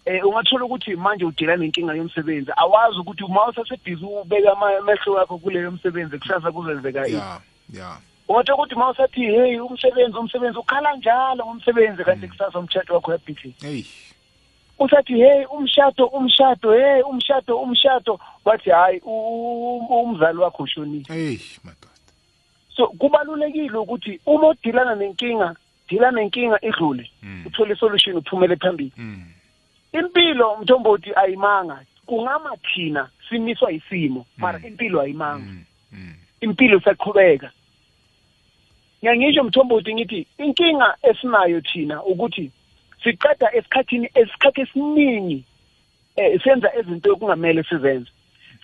[0.05, 2.51] Eh ungathola ukuthi manje udila nenkinga yomsebenzi.
[2.57, 7.41] Awazi ukuthi uma usasebhizi ubeka ama- amehlo wakho kuleyo msebenzi kusasa kuzenzeka yini ya
[7.73, 13.11] ya ungathola ukuthi uma usathi hey umsebenzi umsebenzi ukhala njalo ngomsebenzi kanti kusasa umtshato wakho
[13.11, 13.85] uyabhizi eyi
[14.81, 18.19] usathi hey umshado umshado hey umshado umshado.
[18.45, 21.05] Wathi hayi umzali wakho ushonile.
[21.09, 21.87] Eyi madoda.
[22.75, 25.55] So kubalulekile ukuthi uma udilana nenkinga
[25.89, 27.11] dila nenkinga idlule.
[27.23, 27.43] Mm.
[27.45, 28.91] uthole isolution uphumele phambili.
[28.97, 29.25] Mm.
[29.93, 31.81] impilo mthombothi ayimanga.
[32.05, 35.53] Kungama thina simiswa isimo mara impilo ayimanga.
[36.41, 37.51] Impilo isaqhubeka
[39.03, 42.51] ngiyangisho mthombothi ngithi inkinga esinayo thina ukuthi
[43.03, 45.43] siqeda esikhathini esikhathi esiningi
[46.15, 48.11] eh senza izinto okungamele sizenze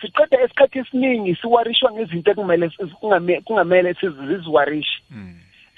[0.00, 2.68] siqeda esikhathi esiningi siwarishwa ngezinto ekumele
[3.00, 5.34] kungame- kungamele siziwarishe Mm.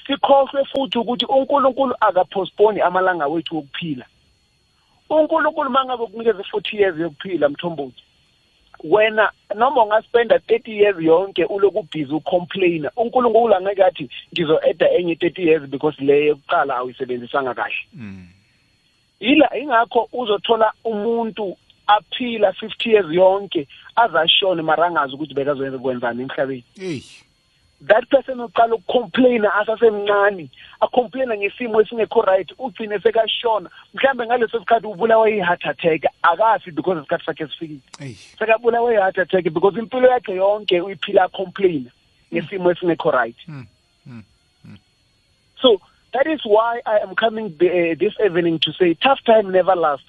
[0.07, 4.07] sikhohlwe futhi ukuthi uNkulunkulu akapostpone amalanga wethu okuphila
[5.11, 8.03] uNkulunkulu mangabe kunikeza 40 years yokuphila mthombothi
[8.85, 15.42] wena noma ungaspenda 30 years yonke uloku busy ucomplaina uNkulunkulu angeke athi ngizo-eda enye 30
[15.46, 18.29] years because le yokuqala awuyisebenzisanga kahle Mm.
[19.20, 21.56] Yila ingakho uzothola umuntu
[21.87, 26.64] aphila 50 years yonke azashone mara angazi ukuthi bekazoyenza kwenzani emhlabeni.
[26.80, 27.04] Eyi.
[27.87, 30.48] That person uqala ukucomplaina asasemncane
[30.80, 33.70] acomplaina ngesimo esingekho right ugcine sekashona.
[33.94, 37.80] Mhlambe ngaleso sikhathi ubulawa yi-heart attack akafi because isikhathi sakhe sifikile.
[38.00, 38.18] Eyi.
[38.38, 41.90] Sekabulawa yi-heart attack because impilo yakhe yonke uyiphila acomplaina
[42.33, 43.37] ngesimo esingekho right.
[43.48, 43.66] Mm.
[44.06, 44.22] Mm.
[45.62, 45.80] so
[46.12, 50.05] that is why i am coming uh, this evening to say tough time never last.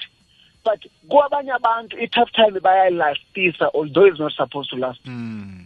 [0.64, 5.04] But kwabanye abantu i-tough time bayayilastisa although it's not supposed to last.
[5.06, 5.66] Mm.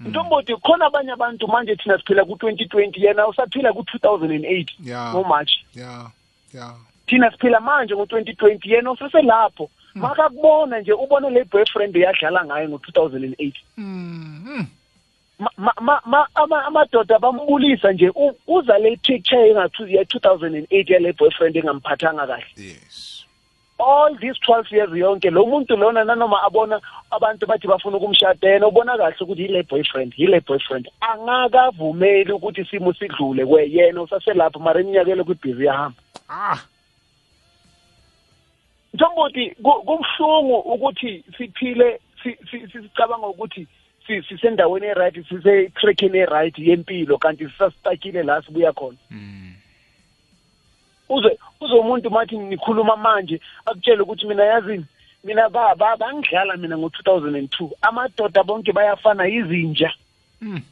[0.00, 5.12] ntomboti khona abanye abantu manje thina siphila ku-2020 yena usaphila ku-2008 Yeah.
[5.14, 6.10] ngomarch yeah.
[6.52, 6.74] Yeah.
[7.06, 9.70] Thina siphila manje ngo-2020 yena useselapho.
[9.94, 13.52] Makakubona nje ubone le boyfriend yadlala ngayo ngo-2008
[16.66, 18.10] amadoda bambulisa nje.
[18.46, 22.44] Uza le picture engathu- ye-2008 yale boyfriend engamphathanga kahle.
[22.56, 23.24] Yes.
[23.78, 28.68] All these 12 years yonke lo muntu lona nanoma abona abantu bathi bafuna ukumshada yena
[28.68, 30.88] ubona kahle ukuthi yile boyfriend yile boyfriend.
[31.00, 35.98] Angakavumeli ukuthi isimo sidlule kwe yena usaselapho mara iminyaka ele kwibhizi yahamba.
[36.28, 36.58] Ah.
[38.94, 43.68] Mthombothi ku- kubuhlungu ukuthi siphile si- si- sicabanga ukuthi si-
[44.06, 49.52] sisendaweni eright sise trackini eright yempilo kanti sisastakile la sibuya khona mm.
[51.08, 54.84] uze uze umuntu mathi nikhuluma manje akutshele ukuthi mina yazini
[55.24, 59.90] mina ba ba- bangidlala mina ngo-2002 amadoda bonke bayafana izinja
[60.40, 60.62] Mm.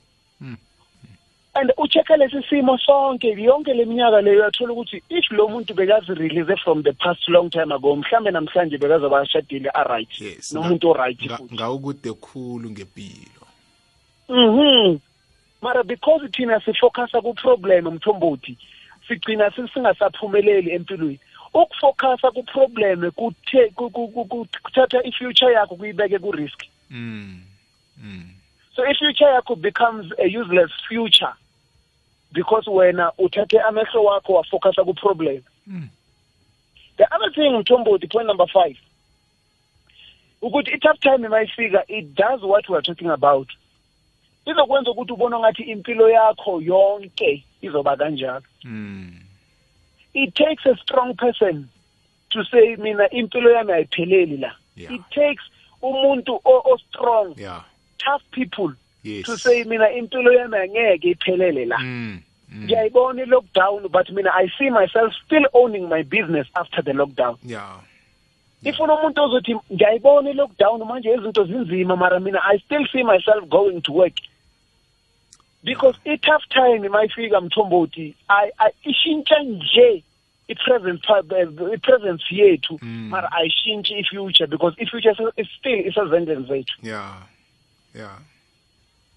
[1.55, 6.83] And ucheck lesi simo sonke yonke leminyaka leyo uyathola ukuthi if lo muntu bekazi-release from
[6.83, 12.71] the past long time ago mhlambe namhlanje bekazoba ashadile a-right yes nomuntu o-right ngawukude khulu
[12.71, 13.47] ngempilo
[14.29, 14.99] mhm.
[15.63, 18.57] Mara because thina sifocusa ku-problem mthombothi
[19.09, 21.21] sigcina si- singasaphumeleli empilweni.
[21.55, 26.65] Ukufocusa ku-problem kuthatha i-future yakho kuyibeke ku-risk.
[26.91, 27.43] Mm.
[28.03, 28.31] Mm.
[28.75, 31.33] so i-future yakho becomes a useless future.
[32.33, 35.89] Because wena uthathe amehlo wakho wafocusa ku-problem Mm.
[36.97, 38.77] the other thing mthombothi point number five
[40.43, 43.49] ukuthi i-tough time mayifika it does what we are talking about
[44.47, 49.21] izokwenza ukuthi ubone ngathi impilo yakho yonke izoba kanjalo Mm.
[50.15, 51.69] it takes a strong person
[52.29, 54.95] to say mina impilo yami ayipheleli la Yeah.
[54.95, 55.43] it takes
[55.83, 57.65] umuntu o- o-strong yeah
[57.99, 59.27] tough people yes.
[59.27, 61.79] To say mina impilo yami angeke iphelele la.
[61.79, 62.21] Mm.
[62.53, 62.65] Mm.
[62.65, 67.37] ngiyayibona i-lockdown but mina i see myself still owning my business after the lockdown.
[67.45, 67.81] Yeah.
[68.65, 73.81] Ifuna umuntu ozothi ngiyayibona i-lockdown manje izinto zinzima mara mina i still see myself going
[73.81, 74.15] to work.
[75.65, 80.03] Because i-tough time mayifika mthombothi I- I- ishintsha nje
[80.49, 82.79] i-present pa- eh, i-presence yethu.
[82.83, 83.09] Mm.
[83.09, 86.75] mara ayishintshi i-future because i-future is- is still isezandleni zethu.
[86.83, 87.17] Yeah.
[87.95, 88.19] Yeah.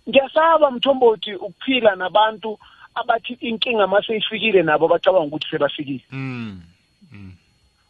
[0.09, 2.59] Ngiyasaba mthombothi ukuphila nabantu
[2.95, 6.61] abathi inkinga maseyifikile nabo bacabanga ukuthi sebafikile mm.
[7.11, 7.31] Mm.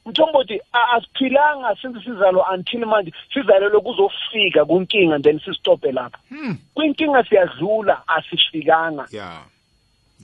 [0.05, 6.57] mthombothi asiphilanga since sizalwa until manje sizalelwe kuzofika kunkinga then sisitope lapha Mm.
[6.73, 9.43] kwinkinga siyadlula asifikanga yeah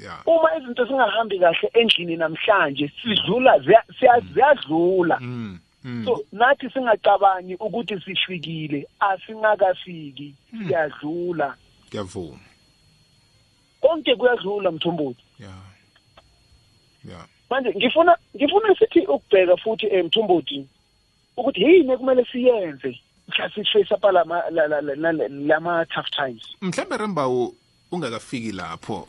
[0.01, 5.59] yeah uma izinto zingahambi kahle endlini namhlanje sidlula siya- ziyadlula mm.
[5.83, 6.05] Mm.
[6.05, 10.33] so nathi singacabangi ukuthi sifikile asingakafiki
[10.67, 11.55] siyadlula
[11.91, 12.39] ngiyavuma
[13.81, 15.61] konke kuyadlula mthombothi yeah
[17.09, 20.67] yeah manje ngifuna ngifuna sithi ukubheka futhi emthombothi
[21.37, 26.43] ukuthi yini ekumele siyenze mhla siface up lama la- la- la- la- lama tough times?
[26.61, 27.55] Mhlambe rembawu
[27.91, 29.07] ungakafiki lapho.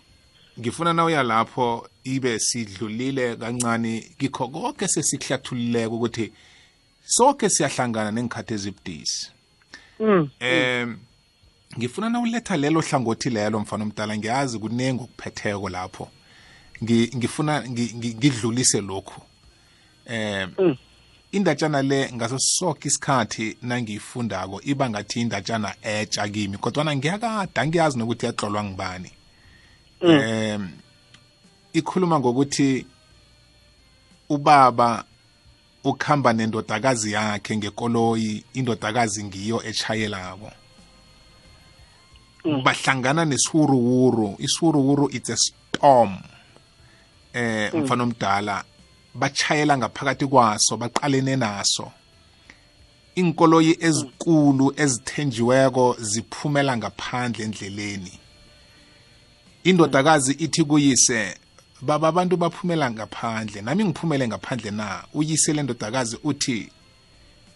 [0.61, 6.33] Ngifuna na uya lapho ibe sidlulile kancane kikho konke sesikuhlathululeka ukuthi
[7.05, 9.33] sonke siyahlangana nengikhathi ezibudisi.
[10.01, 10.31] Mm.
[11.79, 14.17] Ngifuna na uletha lelo hlangothi lelo mfana omdala?
[14.17, 16.09] Ngiyazi kunengi okuphetheko lapho.
[16.83, 19.21] Ngi- ngifuna ngi- ngi- ngidlulise lokhu.
[20.07, 20.77] Em Mm.
[21.33, 28.27] indatshana le ngaso sonke isikhathi nangiyifundako iba ngathi indatshana etsha kimi kodwana ngiyakada ngiyazi nokuthi
[28.27, 29.11] yatlolwa ngibani
[30.01, 30.69] em
[31.73, 32.87] ikhuluma ngokuthi
[34.29, 35.05] ubaba
[35.85, 40.51] ukhamba nendodakazi yakhe ngekoloyi indodakazi ngiyo etshayelako
[42.45, 46.19] bahlangana nesiwuruwuru isiwuruwuru it's a storm.
[47.33, 48.65] Eh mfana omdala
[49.15, 51.93] bachayela ngaphakathi kwaso baqalene naso.
[53.15, 58.19] Inkoloyi ezikulu ezithenjiweko ziphumela ngaphandle endleleni.
[59.65, 61.37] Indodakazi ithi kuyise
[61.81, 63.63] baba abantu baphumela ngaphandle.
[63.63, 65.05] Nami ngiphumele ngaphandle na?
[65.15, 66.69] Uyise le ndodakazi uthi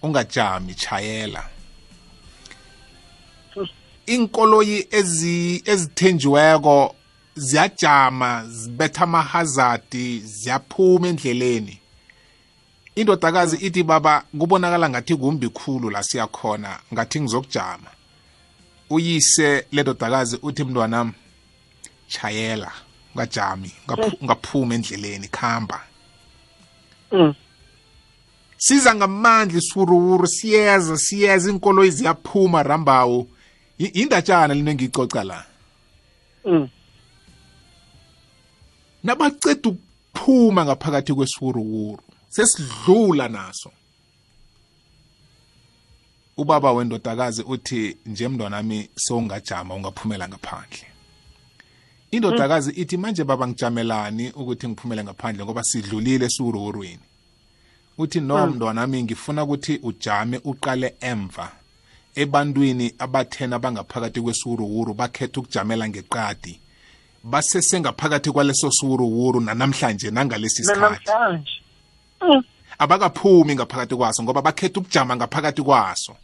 [0.02, 1.48] ungajami chayela.
[4.06, 6.94] Inkoloyi ezi ezithenjiweko
[7.36, 11.78] ziyajama zibetha amahazadi ziyaphuma endleleni.
[12.94, 17.90] Indodakazi ithi baba kubonakala ngathi kumbi khulu la siyakhona ngathi ngizokujama.
[18.90, 21.12] Uyise le ndodakazi uthi mntwanami
[22.08, 22.72] chayela
[23.14, 25.80] ungajami ungaphu- ungaphuma endleleni khamba.
[27.12, 27.34] Mm.
[28.58, 33.20] siza ngamandla isiwuruwuru siyeza siyeza inkoloyi ziyaphuma rambawu.
[33.20, 33.26] I-
[33.78, 35.44] indatshana lento engiyicoca la.
[36.44, 36.68] Mm.
[39.04, 43.70] nabaceda ukuphuma ngaphakathi kwesiwuruwuru sesidlula naso.
[46.36, 50.86] Ubaba wendodakazi uthi nje mntwanami sowungajama ungaphumela ngaphandle.
[52.10, 57.04] Indodakazi ithi manje baba ngijamelani ukuthi ngiphumele ngaphandle ngoba sidlulile esiwuruwurweni.
[57.98, 61.52] Uthi no mntwanami ngifuna ukuthi ujame uqale emva.
[62.16, 66.60] Ebantwini abathena bangaphakathi kwesiwuruwuru bakhetha ukujamela ngeqadi.
[67.24, 71.04] Basesengaphakathi kwaleso siwuruwuru nanamhlanje nangalesi sikhathi.
[71.06, 71.52] Namhlanje
[72.20, 72.42] Mm.
[72.78, 76.16] abakaphumi ngaphakathi kwaso ngoba bakhetha ukujama ngaphakathi kwaso.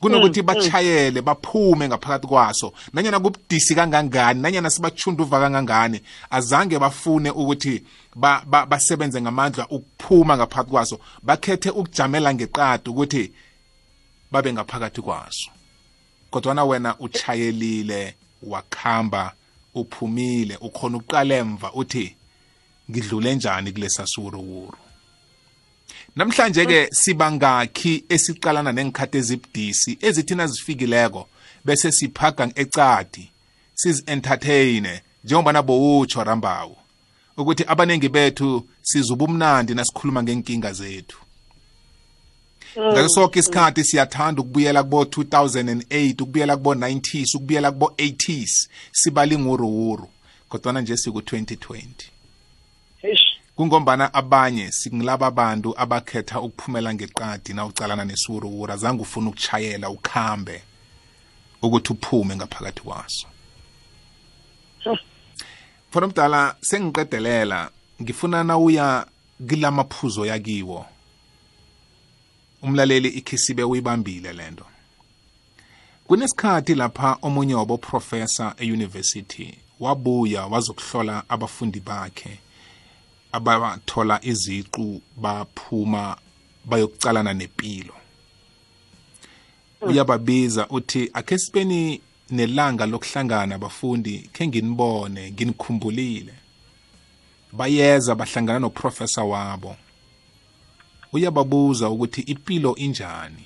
[0.00, 2.72] Kunokuthi bachayele baphume ngaphakathi kwaso.
[2.92, 7.82] Nanyana kubudisi kangangani nanyana sibachunduva kangangani azange bafune ukuthi
[8.14, 11.00] ba, ba, basebenze ngamandla ukuphuma ngaphakathi kwaso.
[11.22, 13.32] Bakhethe ukujamela ngeqadi ukuthi
[14.30, 15.50] babe ngaphakathi kwaso.
[16.30, 19.32] Kodwana wena uchayelile wakhamba
[19.74, 22.16] uphumile ukhona ukuqala emva uthi
[22.90, 24.78] ngidlule njani kulesa suruwuru
[26.16, 31.28] namhlanje ke sibangakhi esiqalana nengikhathi ezibudisi ezithina zifikileko
[31.64, 33.30] bese siphaga ecadi
[33.74, 36.76] sizi-entertaine njengoba nabo utsho rambawu
[37.36, 41.18] ukuthi abaningi bethu sizuba umnandi nasikhuluma ngenkinga zethu.
[42.78, 50.08] Ngaso sonke isikhathi siyathanda ukubuyela kubo 2008 ukubuyela kubo 90s ukubuyela kubo 80s sibala inguruwuru
[50.48, 51.86] kodwana nje siku-2020
[53.02, 53.22] Eish.
[53.56, 60.62] kungombana abanye singilaba abantu abakhetha ukuphumela ngeqadi na ucalana nesiwuruwuru azange ufuna ukuchayela ukhambe
[61.62, 63.26] ukuthi uphume ngaphakathi kwaso.
[65.90, 67.70] Fona mdala sengiqedelela
[68.02, 69.06] ngifuna nawuya
[69.48, 70.86] kila maphuzo yakiwo
[72.62, 74.64] umlaleli ikhisibe uyibambile lento.
[76.06, 82.38] Kunesikhathi lapha omunye waboprofesa euniversity wabuya wazokuhlola abafundi bakhe.
[83.32, 86.16] Abathola iziqu baphuma
[86.64, 87.94] bayokucalana nempilo
[89.80, 96.34] uyababiza uthi akhe sibeni nelanga lokuhlangana abafundi khe nginibone nginikhumbulile.
[97.52, 99.76] Bayeza bahlangana noprofesa wabo.
[101.12, 103.44] Uyababuza ukuthi impilo injani.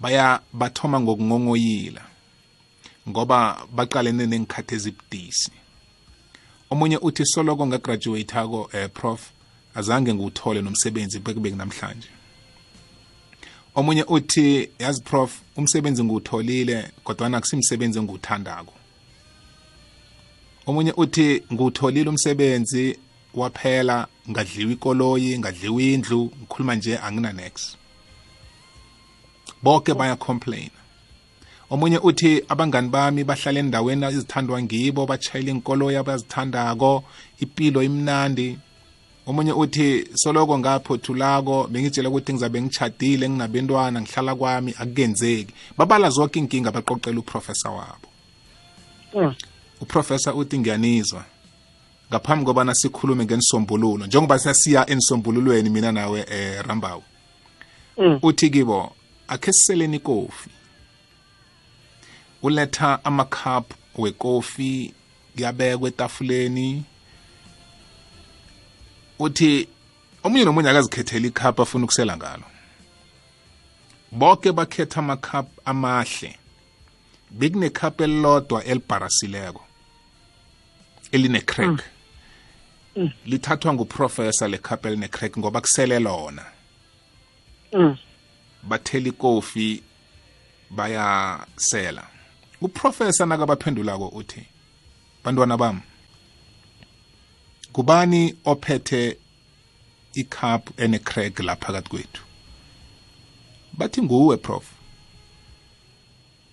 [0.00, 2.04] Baya bathoma ngokungongoyila
[3.08, 5.52] ngoba baqalene nengikhathi ezibudisi.
[6.70, 9.30] Omunye uthi soloko ngagraduate-ako eh, prof.
[9.74, 12.08] Azange ngiwuthole nomsebenzi bekube namhlanje
[13.76, 18.72] omunye uthi yazi prof umsebenzi ngiwutholile kodwana akusimsebenzi engiwuthandako.
[20.66, 22.98] Omunye uthi ngiwutholile umsebenzi
[23.34, 27.76] waphela ngadliwa ikoloyi ngadliwa indlu ngikhuluma nje angina next
[29.62, 30.80] bonke bayacomplaina.
[31.70, 37.04] Omunye uthi abangani bami bahlala endaweni ezithandwa ngibo bachayela inkoloyi abazithandako
[37.42, 38.58] impilo imnandi.
[39.26, 45.52] Omunye uthi soloko ngaphothulako bengitshela ukuthi ngizabe ngichadile nginabentwana ngihlala kwami akukenzeki.
[45.76, 48.08] Babala zonke inkinga baqoqela uprofesa wabo.
[49.14, 49.34] Mm.
[49.80, 51.24] uprofesa uthi ngiyanizwa.
[52.10, 57.02] Ngaphambi kobana sikhulume ngenisombululo njengoba sasiya enisombululweni mina nawe eh, rambawu.
[57.98, 58.18] Mm.
[58.22, 58.92] uthi kibo
[59.28, 60.50] akhe siseleni ikofi
[62.42, 64.94] uletha amakhaphu wekofi
[65.34, 66.84] kuyabekwa etafuleni.
[69.18, 69.68] Uthi
[70.24, 72.44] omunye nomunye akazikhethela ikhaphu afuna ukusela ngalo.
[74.12, 76.38] Bonke bakhetha amakhaphu amahle.
[77.30, 79.62] Bekunekhaphu elilodwa elibharasileko
[81.12, 81.95] eline-crack.
[83.26, 86.44] Lithathwa nguprofesa lekhaphu eline-crack ngoba kusele lona.
[87.72, 87.96] Mm.
[88.62, 89.82] bathela ikofi
[90.70, 92.06] bayasela.
[92.60, 94.46] Uprofesa nakabaphendulako uthi
[95.24, 95.80] bantwana bami
[97.72, 99.16] kubani ophethe
[100.14, 102.22] icup ene-crack la phakathi kwethu?
[103.72, 104.64] Bathi nguwe prof.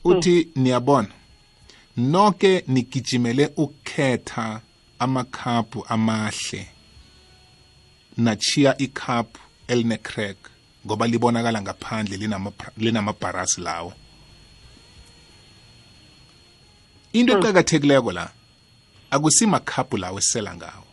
[0.03, 1.07] Uthi niyabona
[1.97, 4.61] nonke nigijimele ukukhetha
[5.03, 6.67] amakhaphu amahle
[8.17, 10.37] nachiya ikhaphu eline-crack
[10.85, 13.93] ngoba libonakala ngaphandle linama- linamabharasi lawo
[17.13, 18.29] into eqakathekileko la
[19.11, 20.85] akusimakhaphu lawo esisela ngawo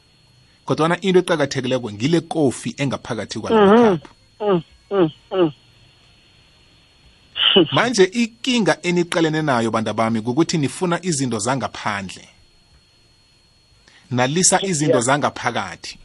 [0.64, 4.62] kodwana into eqakathekileko ngile kofi engaphakathi kwalamakaphu Mm.
[4.90, 5.10] Mm.
[5.32, 5.52] Mm.
[7.72, 12.28] manje inkinga eniqalene nayo bantu bami kukuthi nifuna izinto zangaphandle
[14.10, 15.98] nalisa izinto zangaphakathi.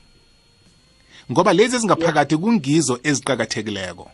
[1.32, 4.12] Ngoba lezi ezingaphakathi kungizo eziqakathekileko.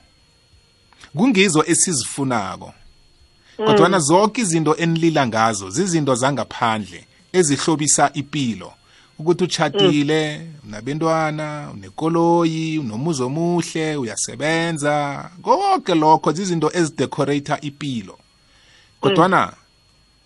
[1.17, 2.73] Kungizo esizifunako.
[3.57, 8.73] Kodwana zonke izinto enilila ngazo zizinto zangaphandle ezihlobisa impilo
[9.19, 15.29] ukuthi uchatile unabentwana unekoloyi unomuzi omuhle uyasebenza.
[15.41, 18.17] Konke lokho zizinto ezidecorata impilo
[19.01, 19.53] kodwana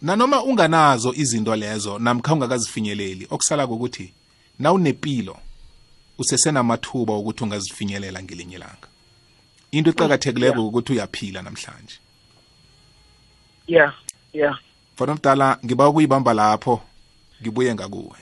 [0.05, 4.13] nanoma unganazo izinto lezo namkha ungakazifinyeleli okusala kokuthi
[4.59, 5.37] nawunepilo
[6.17, 8.87] usesenamathuba ukuthi ungazifinyelela ngelinye ilanga.
[9.71, 10.69] Into eqakathekileko Yeah.
[10.69, 11.99] ukuthi uyaphila namhlanje.
[13.67, 13.93] Yeah
[14.33, 14.59] yeah.
[14.93, 16.81] Mfana omdala ngiba ukuyibamba lapho
[17.41, 18.17] ngibuye ngakuwe.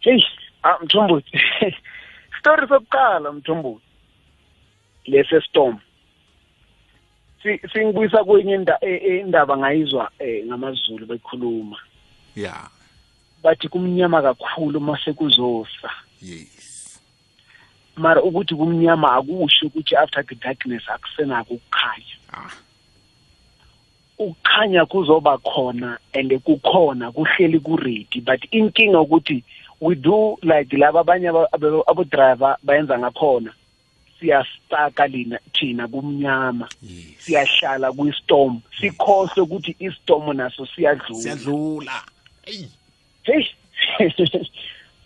[0.00, 0.22] Hey
[0.62, 1.40] ah mthombothi
[2.40, 3.86] story sokuqala mthombothi
[5.06, 5.78] lese storm
[7.72, 11.76] singibuyisa kwenye e- e- indaba ngayizwa eh, ngamaZulu bekhuluma.
[12.36, 12.54] Ya.
[13.42, 15.90] Bathi kumnyama kakhulu mase kuzosa
[16.22, 17.00] yes.
[17.96, 22.16] Mara ukuthi kumnyama akusho ukuthi after the darkness akusenako ukukhanya.
[22.32, 22.50] Ah.
[24.18, 29.44] Ukukhanya kuzoba khona and kukhona kuhleli ku-ready but inkinga ukuthi
[29.80, 33.52] we do like laba abanye aba- abo abo driver bayenza ngakhona.
[34.20, 36.68] Siyastaka lina thina kumnyama.
[37.18, 38.60] Siyahlala kwi-storm.
[38.80, 41.22] Sikhohle ukuthi i-storm naso siyadlula.
[41.22, 42.02] Siyadlula.
[42.46, 43.44] Hey.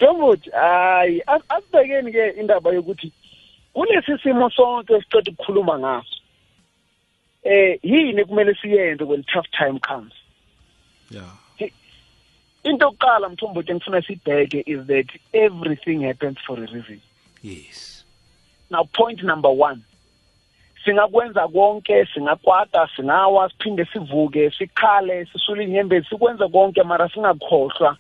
[0.01, 3.13] Domuthi hayi as- asibhekeni ke indaba yokuthi
[3.75, 6.17] kulesi simo sonke esiceda ukukhuluma ngaso
[7.45, 10.13] eh yini kumele siyenze when tough time comes?
[11.11, 11.23] Ya.
[12.65, 17.01] Into yokuqala mthombothi engifuna sibheke is that everything happens for a reason.
[17.43, 17.92] Yes.
[18.73, 19.83] Now point number one
[20.85, 27.97] singakwenza konke singakwata singawa siphinde sivuke sikhale sisule inyembezi sikwenza konke mara singakhohlwa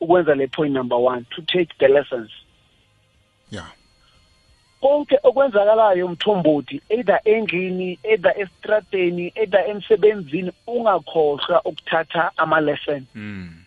[0.00, 2.30] ukwenza le point number one to take the lessons.
[3.50, 3.64] Ya.
[4.80, 13.06] Konke okwenzakalayo mthombothi either endlini either estradeni either emsebenzini ungakhohlwa ukuthatha ama-lesson.
[13.14, 13.64] Mm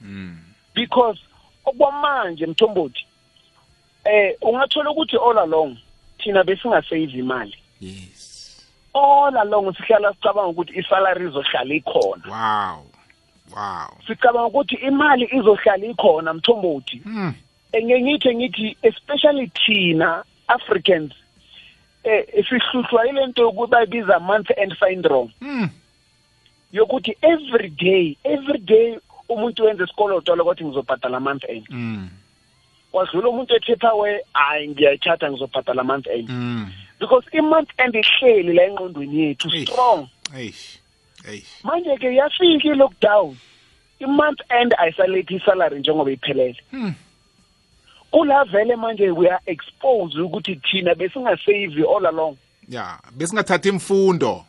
[0.00, 0.38] mm
[0.74, 1.20] because
[1.64, 3.06] okwamanje mthombothi
[4.04, 5.76] eh ungathola ukuthi all along
[6.24, 7.56] thina besingasave imali.
[7.80, 8.62] Yes.
[8.94, 12.24] All along sihlala sicabanga ukuthi isalary izohlala ikhona.
[12.28, 12.84] Wow.
[13.56, 13.88] Wow.
[14.06, 17.02] Sicabanga ukuthi imali izohlala ikhona mthombothi.
[17.04, 17.34] Mm
[17.72, 21.12] engengithi ngithi especially thina Africans
[22.04, 25.68] eh sihluhlwa ile nto yokuba ibiza month end syndrome mm
[26.72, 28.98] yokuthi every day every day
[29.28, 31.66] umuntu wenza isikoloto lokuthi ngizobhadala month end.
[31.70, 32.08] Mm
[32.92, 36.28] kwadlula umuntu ethetha we hayi ngiyayithatha ngizobhadala month end.
[36.28, 36.66] Mm.
[37.00, 39.68] Because i-month end ihleli la engqondweni yethu Eish.
[39.68, 40.08] strong.
[40.36, 40.78] eish
[41.28, 41.64] eish.
[41.64, 43.36] Manje ke yafika i-lockdown
[44.00, 46.56] i-month end ayisalethi isalary njengoba iphelele.
[46.72, 46.94] Mm
[48.12, 52.36] kula vele manje we are exposed ukuthi thina besingasave all along.
[52.68, 54.44] Ya besingathatha imfundo.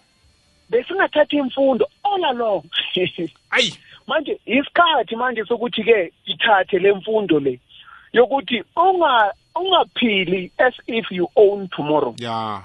[0.70, 2.64] Besingathatha imfundo all along.
[3.52, 3.74] Ayi.
[4.08, 7.60] Manje isikhathi manje sokuthi ke ithathe lemfundo le
[8.14, 12.16] yokuthi unga ungaphili as if you own tomorrow.
[12.18, 12.62] Ya.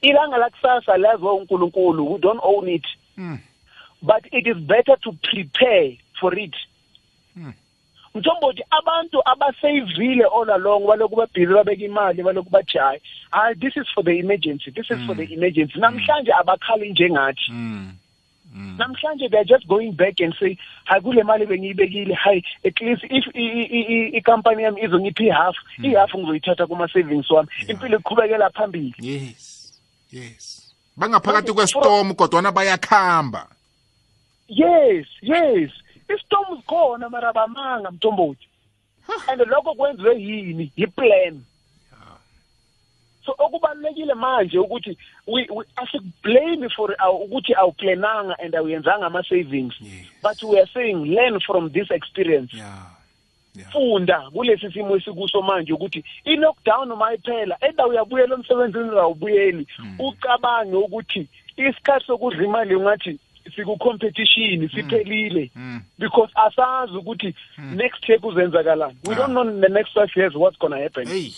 [0.00, 2.86] Ilanga lakusasa laziwa uNkulunkulu we don't own it.
[3.16, 3.38] Mm
[4.02, 6.54] but it is better to prepare for it.
[7.34, 7.52] Hmm.
[8.14, 13.86] mthombothi abantu abaseyivile all along baloku babhizi babeka imali baloku bathi hayi hayi this is
[13.94, 15.78] for the emergency this is for the emergency.
[15.78, 17.50] Namhlanje abakhali njengathi.
[17.52, 18.01] Mm mm
[18.52, 22.14] namhlanje they are just going back and say hayi kule mali bengiyibekile.
[22.14, 27.48] Hayi at least if i- i- i- i-company yami izongipha i-half i-half ngizoyithatha kuma-savings wami.
[27.68, 28.94] Impilo iqhubekela phambili.
[28.98, 29.80] Yes.
[30.12, 30.74] Yes.
[30.96, 33.48] Bangaphakathi kwestorm kodwana bayakhamba.
[34.48, 35.70] Yes yes.
[36.14, 38.46] Istorm sikhona mara bamanga mthombothi.
[39.28, 40.72] And lokho kwenziwe yini?
[40.76, 41.40] Yi-plan.
[43.26, 50.06] So okubalulekile manje ukuthi we, we asikublame for our, ukuthi awuplananga and awuyenzanga ama-savings Yes.
[50.22, 52.54] but we are saying learn from this experience.
[52.56, 52.72] Ya
[53.72, 59.66] funda kulesi simo esikuso manje ukuthi i-lockdown mayiphela eda uyabuyela emsebenzini awubuyeli
[59.98, 63.18] ucabange ukuthi isikhathi sokudla imali ungathi
[63.56, 65.50] siku-competition siphelile.
[65.54, 67.34] Mm because asazi ukuthi
[67.74, 68.96] next year kuzenzakalani.
[69.04, 69.18] We Ah.
[69.18, 71.06] don't know the next five years what's gonna happen.
[71.08, 71.30] Hey.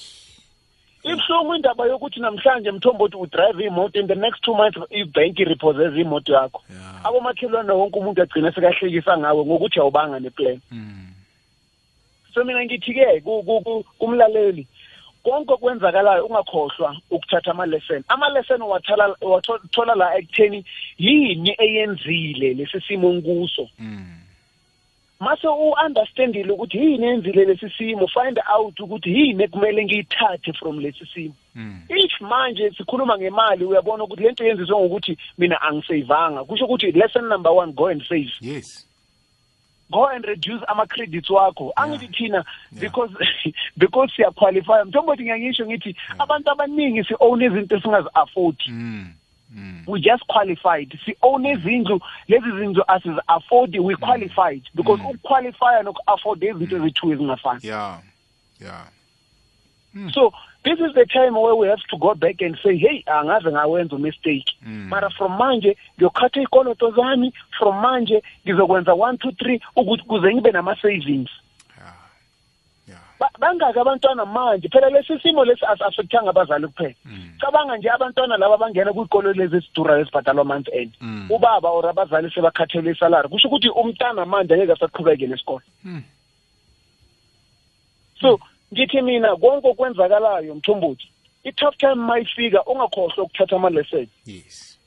[1.04, 6.32] Ibuhlungu indaba yokuthi namhlanje mthombothi udrive imoto in the next two months ibhenki irepossesse imoto
[6.32, 6.62] yakho.
[6.70, 10.60] Ya abomakhelwane wonke umuntu agcina sekahlekisa ngawe ngokuthi awubanga neplan.
[10.70, 11.00] Mm
[12.34, 14.66] so mina ngithi-ke ku- ku- ku- kumlaleli
[15.22, 18.02] konke okwenzakalayo ungakhohlwa ukuthatha ama-lesson.
[18.08, 20.64] Ama-lesson wathola wathola la ekutheni
[20.98, 24.23] yini eyenzile lesi simo nkuso mm
[25.24, 31.06] mase u-understandile ukuthi yini enzile lesi simo find out ukuthi yini ekumele ngiyithathe from lesi
[31.14, 31.34] simo.
[31.54, 31.82] Mm.
[31.88, 37.52] if manje sikhuluma ngemali uyabona ukuthi lento yenziswe ngokuthi mina angisavanga kusho ukuthi lesson number
[37.52, 38.32] one go and save.
[38.40, 38.86] Yes.
[39.90, 41.72] Go and reduce ama-credits wakho.
[41.76, 42.80] Angithi thina Yeah.
[42.80, 43.10] because
[43.78, 44.84] because siyaqualifya.
[44.84, 49.12] Mthombothi ngiyangisho ngithi abantu abaningi si-own izinto esingazi-affodi mm.
[49.52, 49.84] Mm.
[49.86, 50.98] we just qualified.
[51.04, 54.62] Si-own izindlu lezi zindlu asizi-affodi we qualified.
[54.74, 57.98] Because ukuqualifya noku-afforda izinto eziyi-two ezingafani yeah.
[58.60, 58.86] Yeah.
[60.12, 60.32] So
[60.64, 63.96] this is the time where we have to go back and say hey angaze ngawenza
[63.96, 64.88] umistake Mm.
[64.88, 67.32] mara from manje ngiyokhatha iy'koloto zami.
[67.58, 71.30] From manje ngizokwenza one two three ukuthi kuze ngibe nama-savings.
[71.30, 71.43] yeah yeah Ba-
[73.38, 76.94] bangaki abantwana manje phela lesi simo lesi asi-affectanga abazali kuphela.
[77.40, 80.92] Cabanga nje abantwana laba bangena kwiy'kolo lezi esidurayo ezibhadalwa month end.
[81.00, 81.30] Mm.
[81.30, 86.02] ubaba or abazali sebakhathele isalari kusho ukuthi umntana manje angeke asaqhubeke nesikole Mm.
[88.20, 88.38] so
[88.72, 91.08] ngithi mina konke okwenzakalayo mthombothi
[91.44, 94.06] i-tough time mayifika ungakhohlwa ukuthatha ama-lesson.
[94.26, 94.78] Yes.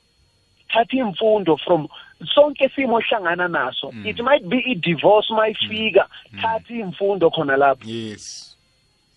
[0.68, 1.88] Thatha imfundo from
[2.34, 3.92] sonke simo ohlangana naso.
[4.04, 6.08] It might be i-divorce mayifika
[6.40, 7.84] thatha imfundo khona lapho.
[7.86, 8.56] Yes.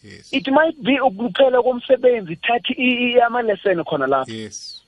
[0.03, 0.33] Yes.
[0.33, 4.31] It might be ukuphela komsebenzi thatha i- i- ama-lesson khona lapho.
[4.31, 4.83] Yes.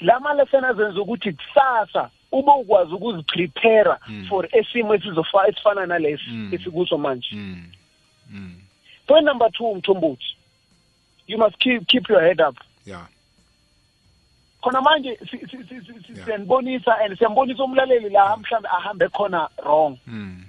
[0.00, 6.50] La ma-lesson azenza ukuthi kusasa ube ukwazi ukuziprepara for esimo esizofa- esifana nalesi Mm.
[6.54, 7.28] esikuso manje.
[7.32, 7.64] Mm.
[8.30, 8.60] Mm.
[9.06, 10.36] point number two mthombothi.
[11.28, 12.56] You must keep, keep your head up.
[12.84, 13.06] Yeah.
[14.66, 15.18] Khona manje
[16.24, 19.98] siyanibonisa and siyambonisa umlaleli la mhlawumbe ahambe khona wrong.
[20.06, 20.44] Mm.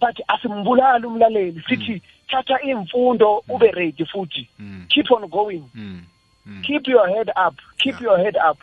[0.00, 4.48] but asimbulali umlaleli sithi thatha imfundo ube ready futhi.
[4.58, 4.86] Mm.
[4.88, 5.64] keep on going.
[5.74, 6.02] Mm.
[6.46, 6.62] Mm.
[6.62, 7.54] keep your head up.
[7.78, 8.58] Keep your head up.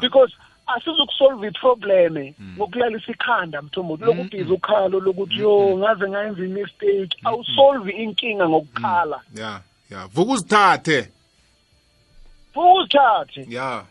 [0.00, 0.32] Because
[0.66, 7.16] asizukusolve iprobleme ngokulalisa ikhanda mthombothi lokubhiza ukhalo lokuthi yo ngaze ngayenza imistake.
[7.24, 9.60] Awusolve inkinga ngokukhala yeah.
[9.90, 10.08] Yeah.
[10.08, 11.08] Vuka uzithathe.
[12.56, 13.84] Uzithathe yeah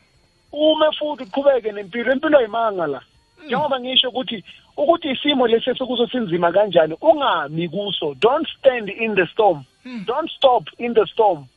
[0.53, 3.01] ume futhi uqhubeke nempilo impilo ayimanga la.
[3.45, 4.43] Njengoba ngisho ukuthi
[4.77, 8.13] ukuthi isimo lesi esikuso sinzima kanjani ungami kuso.
[8.13, 9.65] Don't stand in the storm.
[10.05, 11.47] Don't stop in the storm.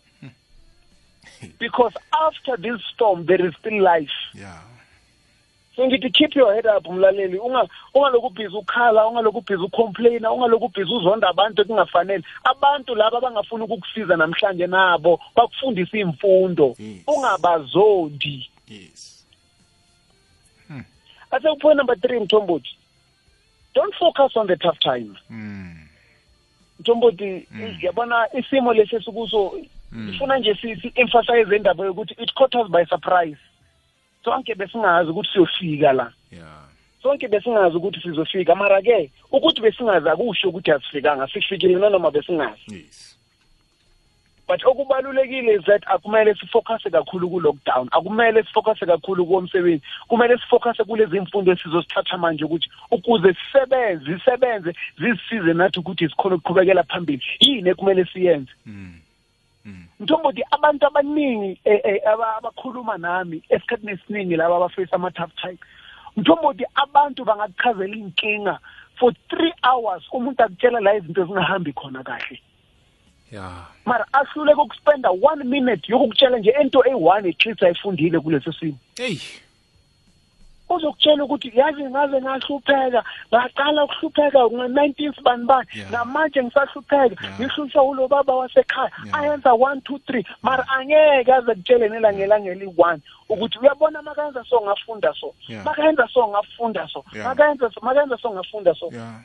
[1.58, 4.16] Because after this storm there is still life.
[4.34, 4.75] Yeah
[5.76, 7.38] so ngithi keep your head up mlaleli.
[7.38, 12.24] Unga ungaloku ubhizi ukhala ungaloku ubhizi ucomplaina ungaloku ubhizi uzonda abantu ekungafanele.
[12.44, 16.76] Abantu laba abangafuni ukukusiza namhlanje nabo bakufundisa imfundo.
[17.06, 18.50] Ungabazondi.
[18.68, 19.26] Yes.
[21.30, 22.70] Ase point number 3 mthombothi.
[23.74, 25.14] Don't focus on the tough time.
[25.30, 25.72] Mm.
[26.80, 27.46] mthombothi
[27.82, 29.52] yabona isimo lesi esikuso
[30.14, 33.36] ifuna nje si si- emphasize indaba yokuthi it caught us by surprise.
[34.26, 36.12] Sonke besingazi ukuthi siyofika la.
[36.32, 36.66] Yeah.
[37.02, 42.66] Sonke besingazi ukuthi sizofika mara ke ukuthi besingazi akusho ukuthi asifikanga sifikile nanoma besingazi.
[42.68, 43.16] Yes.
[44.48, 51.20] But okubalulekile is that akumele sifocuse kakhulu ku-lockdown akumele sifocuse kakhulu komsebenzi kumele sifocuse kulezi
[51.20, 57.22] mfundo esizosithatha manje ukuthi ukuze sisebenze zisebenze zisisize nathi ukuthi sikhona ukuqhubekela phambili.
[57.40, 58.52] Yini ekumele siyenze?
[58.66, 59.05] Mm.
[60.00, 65.58] Mthombothi abantu abaningi eh, eh, aba- abakhuluma nami esikhathini esiningi laba abafisa ama-tough time
[66.16, 68.58] mthombothi abantu bangakuchazela inkinga
[68.98, 72.40] for three hours umuntu akutshela la izinto ezingahambi khona kahle.
[73.32, 78.78] Yeah mara ahluleke ukuspenda one minute yokukutshela nje into eyi-one at ayifundile kulesi simo.
[78.96, 79.18] Hey
[80.68, 85.90] uzokutshela ukuthi yazi ngaze ngahlupheka ngaqala ukuhlupheka ngo-nineteenth bani bani Yeah.
[85.90, 87.40] namanje ngisahlupheka Yeah.
[87.40, 89.18] ngihlushwa ulo baba wasekhaya Yeah.
[89.18, 92.36] ayenza one two three mara angeke aze kutshele nelangela
[92.76, 95.64] one ukuthi uyabona makayenza so ngafunda so Yeah.
[95.64, 97.26] makayenza so ngafunda so Yeah.
[97.28, 99.20] makayenza so makayenza so ngafunda so yeah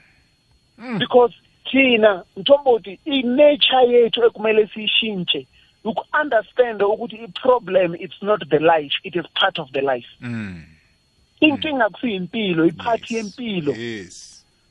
[0.98, 1.34] because
[1.72, 5.48] thina mthombothi i-nature yethu ekumele siyishintshe
[5.84, 10.64] uku-understanda ukuthi i-problem it's not the life it is part of the life mm.
[11.42, 13.24] Inkinga kusiyimpilo iphathi Yes.
[13.24, 13.72] yempilo.
[13.74, 14.28] Yes.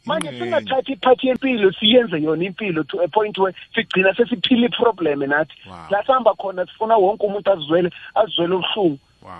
[0.06, 0.44] Manje Ingxenye.
[0.44, 5.52] singathathi iphathi yempilo siyenze yona impilo to a point where sigcina sesiphila iproblem nathi.
[5.66, 5.76] Wow.
[5.90, 8.98] la sihamba khona sifuna wonke umuntu azizwele azizwele ubuhlungu.
[9.22, 9.32] Wow.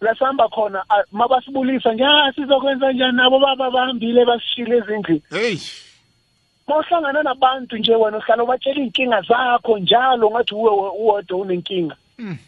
[0.00, 3.16] La sihamba khona a- mabasibulisa nje "Ah, sizokwenza njani?
[3.16, 5.22] Nabo baba bahambile basishile ezindlini.
[5.30, 5.56] Hey.
[6.68, 11.96] Mawuhlangana nabantu nje wena uhlala ubatshela iy'nkinga zakho njalo ngathi uwe uwodwa unenkinga.
[12.18, 12.38] Mm.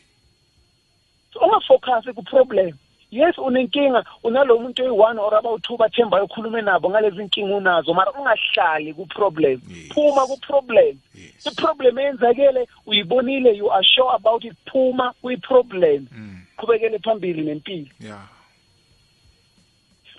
[1.33, 2.73] So ungafocus ku-problem.
[3.11, 8.95] Yes unenkinga unalo muntu oyi-one or abawu-two bathembayo ukhulume nabo ngalezi nkinga unazo mara ungahlali
[8.95, 9.89] ku-problem Yes.
[9.95, 16.41] phuma ku-problem yes i-problem eyenzakele uyibonile you are sure about it phuma kwi-problem mm.
[16.57, 18.29] qhubekele phambili nempilo yeah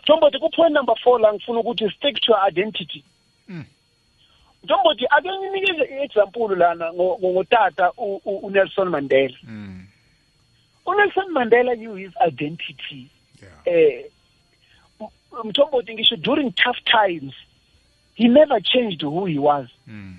[0.03, 3.03] Ntomboti ku-point number four la ngifuna ukuthi stick to your identity
[3.49, 3.65] Mm.
[4.63, 7.91] Ntomboti ake nginikeze i-example lana ngo- ngo- ngotata
[8.25, 9.85] uNelson Mandela Mm.
[10.88, 13.09] uNelson Mandela knew his identity
[13.41, 13.67] Yeah.
[13.77, 14.03] eh
[15.01, 17.33] M- Mtomboti ngisho during tough times
[18.15, 20.15] he never changed who he was Mm.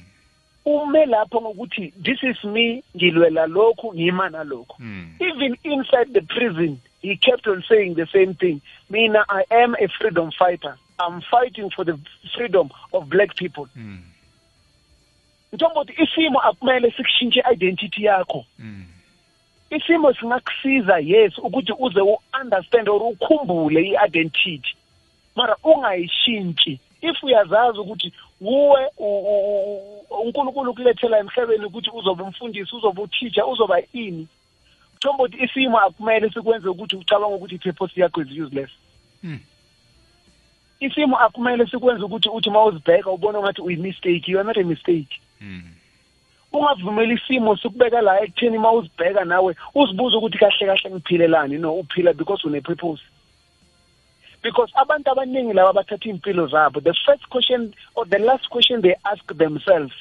[0.65, 5.15] ume lapho ngokuthi this is me ngilwela lokhu ngima nalokhu Mm.
[5.21, 8.61] even inside the prison he kept on saying the same thing
[8.91, 11.99] mina i am a freedom fighter i'm fighting for the
[12.37, 14.03] freedom of black people Mm.
[15.53, 18.85] ntomboti isimo akumele sikushintshe identity yakho Mm.
[19.71, 24.75] Isimo singakusiza yes ukuthi uze u-understand or ukhumbule i-identity
[25.37, 32.77] mara ungayishintshi if uyazazi ukuthi wuwe u- u- u- unkulunkulu ukulethela emhlabeni ukuthi uzobe umfundisi
[32.77, 34.27] uzobe uteacher uzoba ini
[34.97, 38.71] mthombothi isimo akumele sikwenze ukuthi ucabanga ukuthi i-purpose yakho is useless
[39.23, 39.39] Mm.
[40.81, 45.21] isimo akumele sikwenze ukuthi uthi uma uzibheka ubone ngathi uyi-mistake you are not a mistake
[45.41, 45.63] Mm.
[46.53, 52.13] Ungavumeli isimo sikubeka la ekutheni uma uzibheka nawe uzibuze ukuthi kahle kahle ngiphilelani no uphila
[52.13, 53.03] because une-purpose
[54.43, 58.95] because abantu abaningi laba bathatha iy'mpilo zabo the first question or the last question they
[59.05, 59.95] ask themselves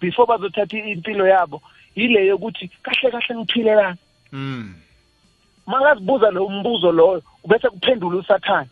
[0.00, 1.62] before bazothatha impilo yabo
[1.96, 3.98] yile yokuthi kahle kahle ngiphilelani
[4.32, 4.74] Mm.
[5.66, 8.68] makazibuza lo mbuzo loyo ubese kuphendula usathane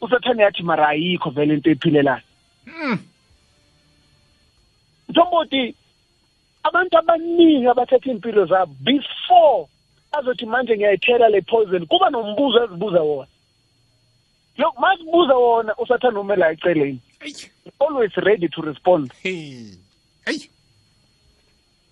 [0.00, 2.22] usathane yathi mara ayikho vele into ephilelayo
[2.66, 2.98] Mm.
[5.08, 5.74] ntomboti
[6.64, 9.66] abantu abaningi abathatha impilo zabo before
[10.12, 13.28] azothi manje ngiyayithela le poison kuba nombuzo ezibuza wona
[14.58, 17.32] lo masibuza wona usathane ume la eceleni Ay.
[17.80, 19.74] always ready to respond Hey.
[20.26, 20.38] Ay.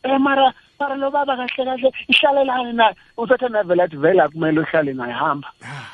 [0.05, 4.93] eh mara mara lo baba kahle kahle ihlalelane naye usathane avele athi vele akumele uhlale
[4.93, 5.91] naye hamba Ah.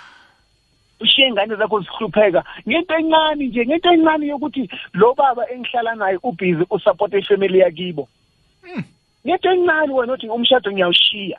[1.00, 6.64] ushiye ingane zakho zihlupheka ngento encane nje ngento encane yokuthi lo baba engihlala naye ubhizi
[6.70, 8.08] usupport ifamily yakibo
[8.76, 8.84] Mm.
[9.26, 11.38] ngento encane wena uthi umshado ngiyawushiya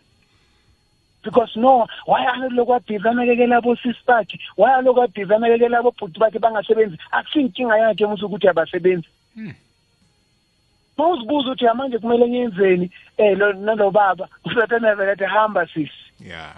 [1.23, 6.97] because no why alokhu abhizi anakekela abosisi bakhe why alokhu abhizi anakekela abobhuti bakhe bangasebenzi
[7.11, 9.53] akusinkinga yakhe musa ukuthi abasebenzi Mm.
[10.97, 15.91] ma uzibuza ukuthi manje kumele ngiyenzeni um lo nalo baba usathana vele athi hamba sisi
[16.19, 16.55] Yeah.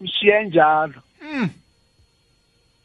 [0.00, 1.50] mshiye njalo Mm.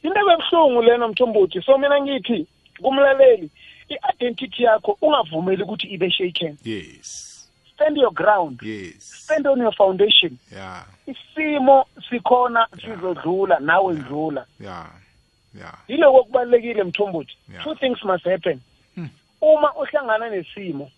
[0.03, 2.47] into ebebuhlungu lena mthombothi so mina ngithi
[2.81, 3.49] kumlaleli
[3.89, 7.49] i-identity yakho ungavumeli ukuthi ibe shaken Yes.
[7.73, 9.11] stand your ground Yes.
[9.23, 10.85] stand on your foundation Yeah.
[11.07, 14.91] isimo sikhona sizodlula nawe ndlula Yeah.
[15.57, 15.73] Yeah.
[15.87, 18.59] yiloko kubalulekile mthombothi two things must happen
[18.95, 19.09] Hmm.
[19.41, 20.91] uma uhlangana nesimo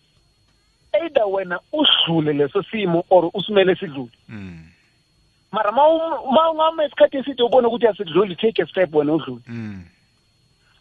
[1.04, 4.66] either wena usidlule leso simo or usimele sidlule Mm.
[5.52, 5.84] mara ma
[6.34, 9.84] ma ungama isikhathi eside ubone ukuthi asidluli take a step wena udlule Mm.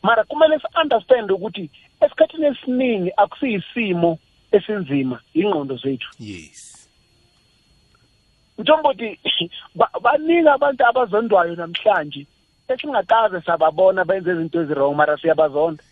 [0.03, 1.71] Mara kumele si-understand ukuthi
[2.01, 4.19] esikhathini esiningi akusiyisimo
[4.53, 6.09] esinzima ingqondo zethu.
[6.19, 6.89] Yes.
[9.75, 12.27] ba- baningi abantu abazondwayo namhlanje
[12.69, 15.83] esingakaze sababona benze izinto ezirong mara siyabazonda.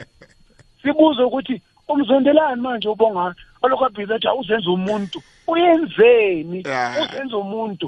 [0.82, 5.22] Sibuze ukuthi umzondelani manje ubongani olokhu abhiza athi awuzenza umuntu.
[5.46, 6.62] Uyenzeni?
[6.66, 7.02] Yeah.
[7.02, 7.86] uzenza umuntu?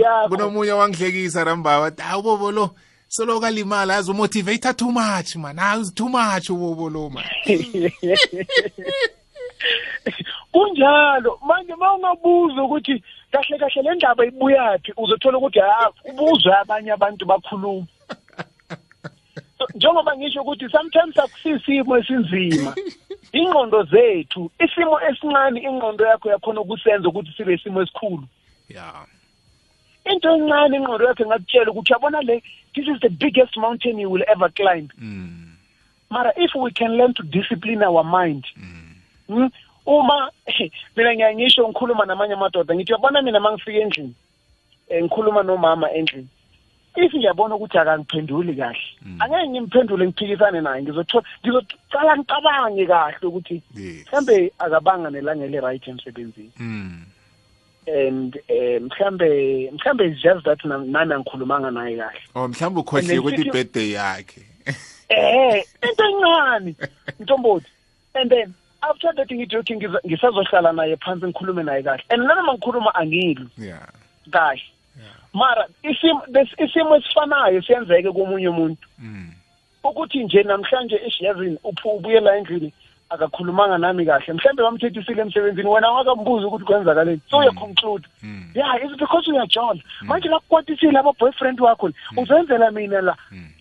[0.00, 1.86] yakho kunomunye wangihlekisa rambaba.
[1.86, 2.70] Athi hawu bobo lo
[3.08, 5.56] soloku alimala azi umotivate too much man.
[5.56, 7.24] Hawu too much ubobo lo man.
[10.52, 11.38] Kunjalo.
[11.46, 13.02] Manje ma ungabuza ukuthi
[13.32, 17.86] kahle kahle le ndaba ibuyaphi uzothola ukuthi ha ubuzwe abanye abantu bakhuluma.
[19.74, 22.74] Njengoba ngisho ukuthi sometimes akusisimo esinzima.
[23.32, 28.24] Ingqondo zethu isimo esincane ingqondo yakho yakhona ukusenza ukuthi sibe isimo esikhulu.
[28.68, 29.06] Yeah.
[30.12, 32.42] Into encane ingqondo yakho ingakutshela ukuthi yabona le
[32.74, 35.48] this is the biggest mountain you will ever climb mm.
[36.10, 38.94] mara if we can learn to discipline our mind Mm.
[39.28, 39.50] Mm.
[39.86, 40.30] uma
[40.96, 44.14] mina ngiyangisho ngikhuluma namanye amadoda ngithi yabona mina mangifika endlini
[44.88, 46.28] eh, ngikhuluma nomama endlini
[46.96, 49.22] if ngiyabona ukuthi akangiphenduli kahle Mm.
[49.22, 57.04] angeke ngimphendule ngiphikisane naye ngizocala ngicabange kahle ukuthi mhlambe akabanga nelanga eli-right emsebenzini mm.
[57.88, 62.20] And um mhlambe mhlambe it's just that na- nami angikhulumanga naye kahle.
[62.34, 64.42] Oh mhlawumbe ukhohliwe And then ukuthi sithi- birthday yakhe.
[65.10, 66.74] Eh into encane
[67.20, 67.66] ntombothi.
[68.14, 72.02] And then after that ngithi okay ngiza- ngisazohlala naye phansi ngikhulume naye kahle.
[72.10, 73.48] And nanoma ngikhuluma angilwi.
[73.58, 73.86] Yeah.
[74.30, 74.60] Kahle.
[74.96, 75.14] Yeah.
[75.34, 78.88] Mara isimo des- isimo esifanayo siyenzeke komunye umuntu.
[78.98, 79.32] Mm.
[79.84, 82.72] ukuthi nje namhlanje esh yazini uphu ubuyela endlini
[83.10, 84.32] akakhulumanga nami kahle.
[84.32, 87.20] Mhlawumbe bamthethisile emsebenzini wena wakambuza ukuthi kwenzakaleni.
[87.30, 88.50] So uyaconclude Mm.
[88.54, 93.16] yeah it's because uyajola manje nakukwatisile aba-boyfriend wakho uzenzela mina la.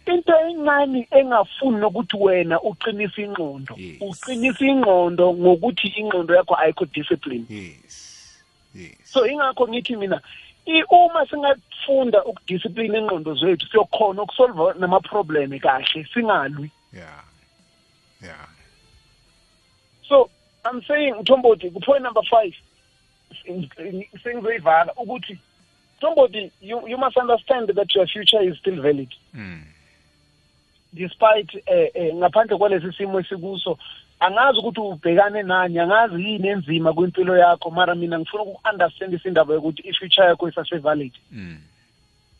[0.05, 3.97] Into encane engafuni nokuthi wena uqinise ingqondo Yes.
[4.01, 7.45] uqinise ingqondo ngokuthi ingqondo yakho ayikho discipline.
[7.49, 8.43] Yes.
[8.75, 8.97] Yes.
[9.03, 10.21] So ingakho ngithi mina
[10.65, 16.71] i- uma singafunda ukudiscipline ingqondo zethu siyokhona ukusolva namaprobleme kahle singalwi.
[16.93, 17.23] Yeah.
[18.23, 18.47] Yeah.
[20.09, 20.29] So
[20.71, 22.53] i'm saying mthombothi ku-point number five
[24.23, 25.37] sengizoyivala ukuthi
[25.97, 29.63] mthombothi you, you must understand that your future is still valid mm.
[30.93, 33.77] despite eh, eh, ngaphandle kwalesi simo esikuso
[34.19, 39.81] angazi ukuthi ubhekane nani angazi yini enzima kwimpilo yakho mara mina ngifuna uku-understandisa indaba yokuthi
[39.89, 41.57] i-future yakho isase-valid Mm.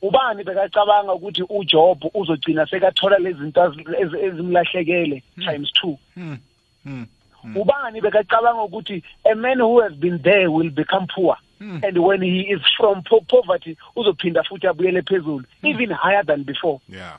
[0.02, 3.76] ubani bekacabanga ukuthi ujob uzogcina sekathola lezi zinto
[4.22, 6.38] ezimlahlekele times two Mm.
[6.86, 7.08] Mm.
[7.56, 11.84] Ubani bekacabanga ukuthi a man who has been there will become poor Mm.
[11.84, 16.80] and when he is from po poverty uzophinda futhi abuyele phezulu even higher than before
[16.90, 17.18] yeah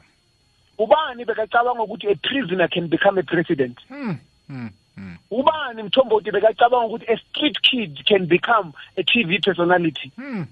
[0.79, 4.17] ubani bekacabanga ukuthi a prisoner can become a president mm.
[4.49, 4.71] Mm.
[4.97, 5.17] Mm.
[5.31, 10.47] ubani mthombothi bekacabanga ukuthi a street kid can become a tv personality Mm.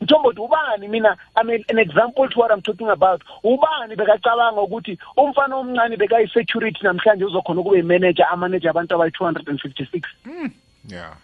[0.00, 1.16] Mthombothi ubani mina?
[1.36, 3.22] I mean, an example to what i'm talking about.
[3.44, 9.60] Ubani bekacabanga ukuthi umfana omncane bekayi-security namhlanje uzokhona ukuba imanager amanager abantu abayi-two hundred and
[9.60, 10.08] fifty-six?
[10.24, 10.50] Mm.
[10.88, 11.14] yeah.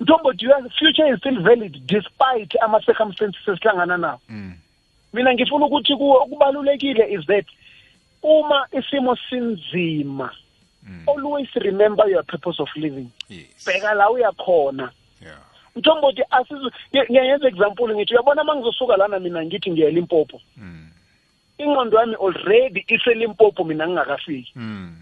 [0.00, 4.20] Mthombothi your future is still valid despite ama-circumstances esihlangana nawo?
[4.28, 4.54] Mm.
[5.12, 7.46] mina ngifuna ukuthi kuwo okubalulekile is that
[8.22, 10.30] uma isimo sinzima
[10.86, 11.08] Mm.
[11.08, 13.10] always remember your purpose of living.
[13.28, 13.64] Yes.
[13.64, 14.90] Bheka la uyakhona
[15.22, 15.38] yeah.
[15.76, 16.70] Mthombothi asizo
[17.10, 20.88] ngiyenza example ngithi uyabona uma ngizosuka lana mina ngithi ngiya elimpopo mm.
[21.58, 24.96] ingqondo yami already iselimpopo mina ngingakafiki Mm.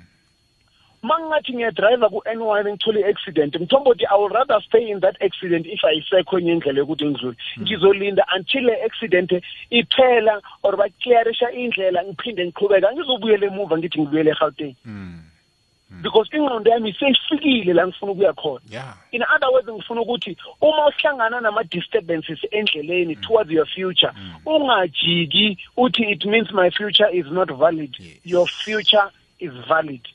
[1.03, 5.67] uma ngingathi ngiyadrayiva ku-n y ngithole i-accident mthombothi i will rather stay in that accident
[5.67, 9.33] if ayisekho enye indlela yokuthi ngidlule ngizolinda until le accident
[9.71, 15.32] iphela or baclearisha indlela ngiphinde ngiqhubeka angizobuyela emuva ngithi ngibuyele egauteng Mm.
[16.03, 20.87] Because ingqondo yami seyifikile la ngifuna ukuya khona yeah in other words ngifuna ukuthi uma
[20.87, 24.13] uhlangana nama-disturbances endleleni towards your future
[24.47, 28.17] ungajiki uthi it means my future is not valid Yes.
[28.25, 30.09] your future is valid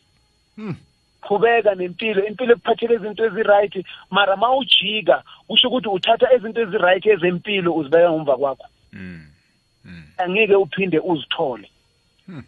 [0.58, 0.76] Mm.
[1.22, 7.74] qhubeka nempilo impilo ekuphathele izinto ezi-right mara ma ujika kusho ukuthi uthatha izinto ezi-right ezempilo
[7.76, 9.26] uzibeka ngumva kwakho Mm.
[9.86, 10.04] Mm.
[10.18, 11.70] angeke uphinde uzithole
[12.26, 12.44] Hmm.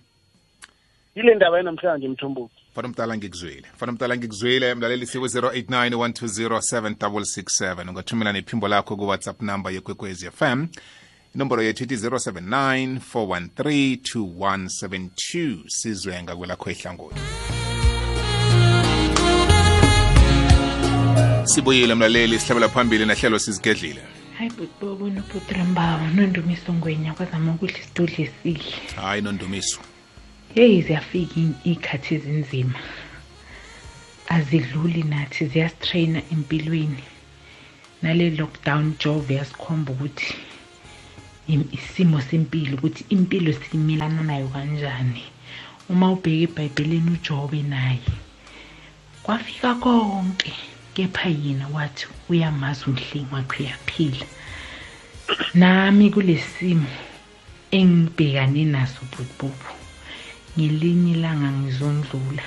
[1.15, 8.33] yile ndaba yanamhlanje mthomboki fana mdala ngikuzwile fana mdala ngikuzwile mlaleli siku 089 1207667 ungathumela
[8.33, 10.67] nephimbo lakho ku-whatsapp number yekwekwezi fm
[11.35, 17.19] inomboro yethu ithi 079 413 2172 sizwe ngakwelakho ihlangothi
[21.43, 24.01] sibuyile mlaleli sihlabela phambili nahlelo sizigedlile
[24.37, 28.63] hayi butibobo nobhutirembawo nondumiso ngwenya kwazama ukudla isidudla esihle
[28.95, 29.79] hayi nondumiso
[30.55, 31.39] heyi ziyafika
[31.69, 32.79] iy'khathi ezinzima.
[34.35, 37.03] Azidluli nathi ziyasitrayina empilweni.
[38.01, 40.33] Nale lockdown job yasikhomba ukuthi
[41.47, 45.23] im- isimo sempilo ukuthi impilo simelana nayo kanjani.
[45.89, 48.09] Uma ubheka ebhayibhelini ujobe naye.
[49.23, 50.53] Kwafika konke
[50.93, 54.25] kepha yena wathi uyamazi umhlengi wakhe uyaphila.
[55.53, 56.87] Nami kulesimo
[57.71, 59.78] engibhekane naso bhutbhubu
[60.59, 62.43] ngelinye ilanga ngizondlula.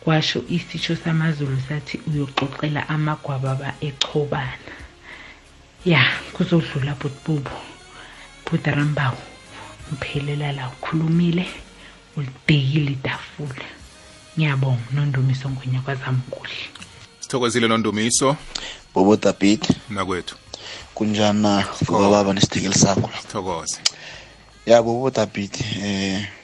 [0.00, 4.72] Kwasho isitsho samazulu sathi uyoxoxela amagwababa echobana.
[5.84, 7.50] Ya kuzodlula bhutbubu
[8.44, 9.22] bhudarambawu
[9.92, 11.46] ngiphelela la ukhulumile
[12.16, 13.66] ulibhekile itafula.
[14.36, 16.64] Ngiyabonga nondumiso ngonyakazami kuhle
[17.20, 18.36] sithokozile nondumiso.
[18.94, 20.36] Bobo david nakwethu.
[20.94, 23.78] Kunjani na ngokababa nesithekeli sakho thokoze
[24.66, 26.39] ya bobo david eh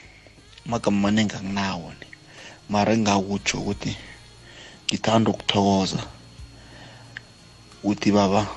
[0.67, 2.07] magama maningi anginawo ni.
[2.69, 3.95] Mara engingakutsho ukuthi
[4.85, 6.01] ngithanda ukuthokoza.
[7.83, 8.47] Ukuthi baba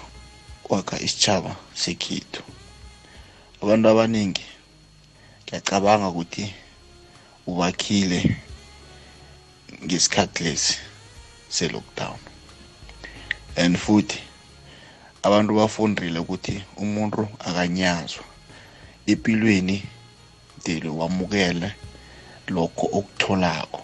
[0.69, 2.43] wakha isitshaba sekhethu.
[3.63, 4.45] Abantu abaningi
[5.45, 6.55] ngiyacabanga ukuthi
[7.47, 8.37] ubakhile
[9.85, 10.79] ngesikhathi lesi
[11.49, 12.19] se-lockdown.
[13.57, 14.19] And futhi
[15.23, 18.25] abantu bafundile ukuthi umuntu akanyazwa.
[19.07, 19.83] Empilweni
[20.65, 21.75] dele wamukele.
[22.51, 23.83] Lokho okutholako.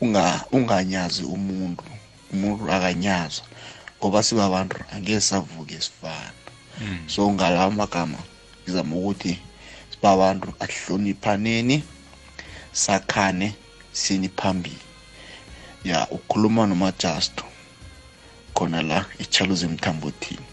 [0.00, 1.84] Unga unganyazi umuntu
[2.32, 3.44] umuntu akanyazwa
[3.98, 6.40] ngoba sibabantu angeke savuke sifana.
[7.06, 8.18] So ngalawa magama
[8.62, 9.38] ngizama ukuthi
[9.92, 11.82] sibabantu asihloniphaneni
[12.72, 13.54] sakhane
[13.92, 14.86] sini phambili.
[15.84, 17.44] Ya ukhuluma nomajusto
[18.54, 20.46] khona la ichaluze mthambothini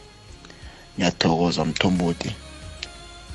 [0.95, 2.32] ngiyathokoza mthombothi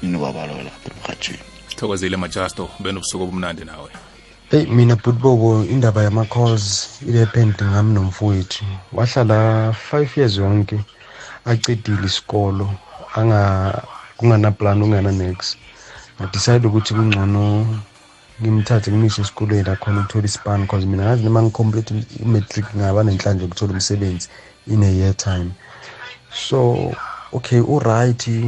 [0.03, 1.52] ninobabalo lapha emhatshweni
[1.83, 2.71] sithokozile majasto.
[2.81, 3.91] Benobusuku obumnandi nawe.
[4.51, 8.65] Hey mina Butbobo indaba yama calls idepend ngami nomfowethu.
[8.93, 10.81] Wahlala 5 years yonke
[11.45, 12.71] acedile isikolo
[13.15, 13.83] anga
[14.17, 15.59] kungana plan ungana next
[16.21, 17.67] ngadecide ukuthi kungcono
[18.41, 23.73] ngimthathe ngimyise esikolweni akhona ukuthola ispan because mina ngazi noma ngicomplete i-matric ngaba nenhlanhla yokuthola
[23.73, 24.29] umsebenzi
[24.67, 25.51] in a year time.
[26.33, 26.95] So
[27.33, 28.41] okay uright he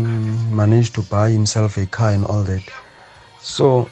[0.52, 2.62] managed to buy himself a car and all that.
[3.44, 3.88] So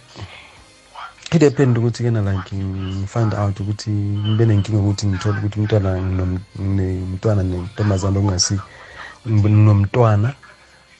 [1.30, 8.18] idepend ukuthi kena like ngifind out ukuthi ngibe nenkinga ukuthi ngithole ukuthi umntwana nomntwana nentombazana
[8.18, 8.56] okungasi
[9.64, 10.28] nomntwana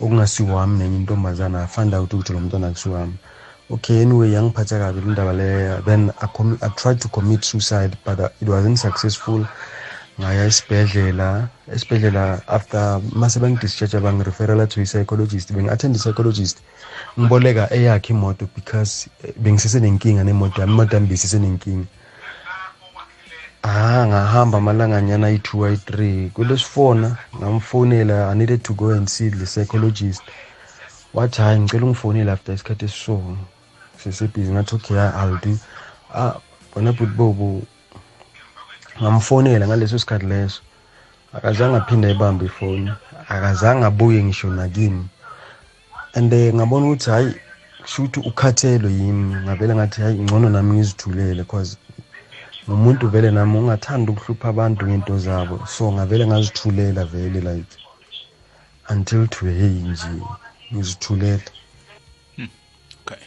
[0.03, 3.17] okungasiwami nenye intombazana find out ukuthi lo mntwana akusiwami
[3.73, 5.83] okay anyway yangiphatha kabi le ndaba leyo.
[5.85, 6.29] Then I,
[6.63, 9.47] I tried to commit suicide but uh, it wasn't successful.
[10.21, 16.59] Ngaya esibhedlela esibhedlela after mase bangidischarge bangireferela to i-psychologist bengi-attend i-psychologist
[17.19, 21.87] ngiboleka eyakhe imoto because eh, bengisesenenkinga nemoto yami imoto yami besisenenkinga
[23.63, 30.23] ah ngahamba amalanganyana ayi-two ayi-three kulesifona ngamfonela i needed to go and see the psychologist.
[31.15, 33.37] Wathi hayi ngicela ungifonele after isikhathi esiso
[34.03, 35.59] sesebhizi ngathi okay i'll do.
[36.15, 36.35] Ah
[36.75, 37.63] bona bhutibobo
[39.03, 40.61] ngamfonela ngaleso sikhathi leso.
[41.33, 42.91] Akazange aphinde ayibambe ifoni.
[43.29, 45.07] Akazange abuye ngisho nakimi
[46.15, 47.35] and eh, ngabona ukuthi hayi
[47.87, 51.77] shuthi ukhathelwe yimi ngavele ngathi hayi ngcono nami ngizithulele cause
[52.69, 55.57] ngumuntu vele nami ungathandi ukuhlupha abantu ngento zabo.
[55.67, 57.73] So ngavele ngazithulela vele like
[58.89, 60.13] until today nje
[60.73, 61.51] ngizithulela
[63.01, 63.23] okay.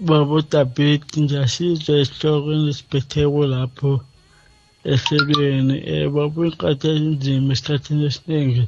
[0.00, 4.00] Baba uDabet nje asizwe esihlokweni esiphethe lapho
[4.92, 5.76] ehlelweni.
[5.92, 8.64] Eh baba inkathi enzima esikhathini esiningi.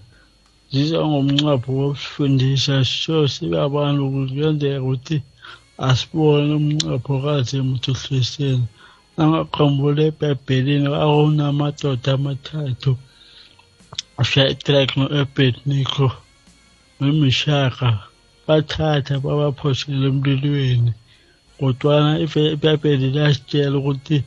[0.73, 5.17] Ziza ngomncapho wokusifundisa sho sibe abantu kuyenzeka ukuthi
[5.89, 8.67] asibone umncapho kaze emthihliseni
[9.21, 12.93] angaqambule ebhayibhelini akunamadoda amathathu
[14.31, 16.07] Shadrach no-Abednego
[16.99, 17.89] nomishaka
[18.47, 20.93] bathatha babaphoshela emlilweni
[21.59, 24.19] kodwana ibhayibheli lasitshela ukuthi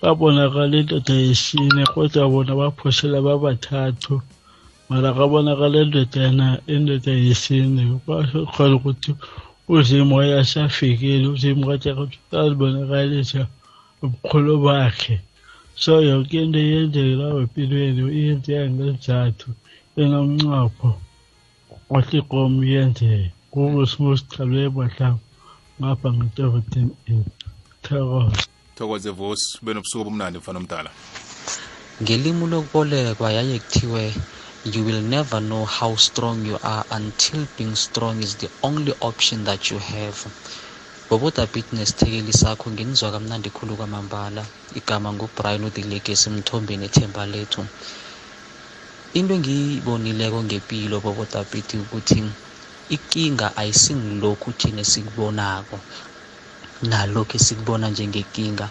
[0.00, 4.14] babonakala indoda yesine kodwa bona baphoshela babathathu.
[4.88, 9.14] Mara kabonakala indoda yana indoda yesine kwasho khona ukuthi
[9.68, 13.46] uzimu wayesafikile uzimu kajakuzibonakalisa
[14.02, 15.20] ubukhulu bakhe.
[15.74, 19.50] So yonke into eyenzeka lawo empilweni iyenzeka ngesizathu
[19.96, 20.90] enomncopho
[21.90, 25.20] ohle ikomo iyenzeka kubo simosichabule mahlangu
[25.80, 27.38] ngapha nge-seventeen eight.
[27.82, 30.90] Thokoza thokoze vusi benobusuku obumnandi mfana omdala.
[32.02, 34.14] Ngelimi lokubolekwa yaye kuthiwe
[34.74, 39.44] you will never know how strong you are until being strong is the only option
[39.44, 40.18] that you have.
[41.08, 44.42] Bobodabit nesithekeli sakho nginizwa kamnandi khulu kwamambala.
[44.74, 47.62] Igama ngubrian udilegesi mthombeni ethemba lethu.
[49.18, 52.20] Into engiyibonileko ngempilo bobodabit ukuthi
[52.96, 55.76] ikinga ayisingilokhu thina esikubonako.
[56.90, 58.66] Nalokhu esikubona njengekinga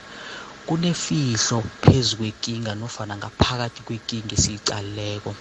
[0.68, 5.32] kunefihlo phezu kwekinga nofana ngaphakathi kwekinga esiyicalileko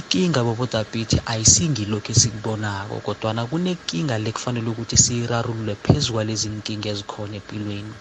[0.00, 7.94] ikinga bobodabhithi ayisingilokhu esikubonako kodwana kunekinga le kufanele ukuthi siyirarulule phezu kwalezi nkinga ezikhona empilweni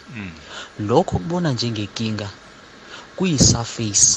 [0.88, 2.28] lokho kubona njengekinga
[3.16, 4.10] kuyi-surface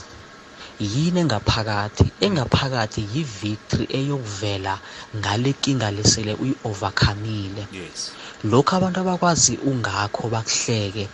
[0.79, 4.75] yini engaphakathi engaphakathi yi-victory eyokuvela
[5.19, 7.63] ngale kinga lesele uyi-overcomile.
[7.73, 8.13] Yes.
[8.51, 11.05] Lokhu abantu abakwazi ungakho bakuhleke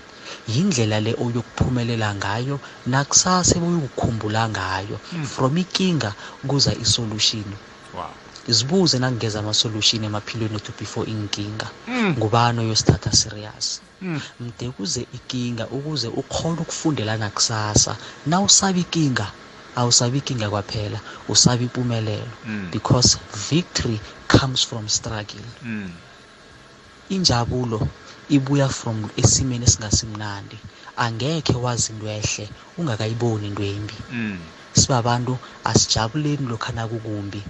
[0.54, 2.56] yindlela le oyokuphumelela ngayo
[2.92, 5.26] nakusasa ebuyukukhumbula ngayo mm.
[5.34, 6.10] from ikinga
[6.48, 7.48] kuza isolution
[7.96, 8.14] wow
[8.56, 12.10] zibuze nakungeza ama-solution emaphilweni ethu before inkinga mm.
[12.16, 13.66] ngubani oyosithatha serious
[14.02, 14.20] mm.
[14.40, 17.92] mde kuze ikinga ukuze ukhole ukufundela nakusasa
[18.26, 19.26] na usaba ikinga
[19.76, 20.98] awusabi ikinga kwaphela
[21.28, 22.68] usaba impumelelo mm.
[22.72, 23.18] because
[23.50, 25.90] victory comes from struggle mm.
[27.08, 27.88] injabulo
[28.36, 30.58] ibuya from esimeni esingasimnandi.
[31.04, 32.44] Angekhe wazi into ehle
[32.78, 33.96] ungakayiboni into embi.
[34.12, 34.38] Mm.
[34.72, 37.42] sibabantu asijabuleni lokhu nakukumbi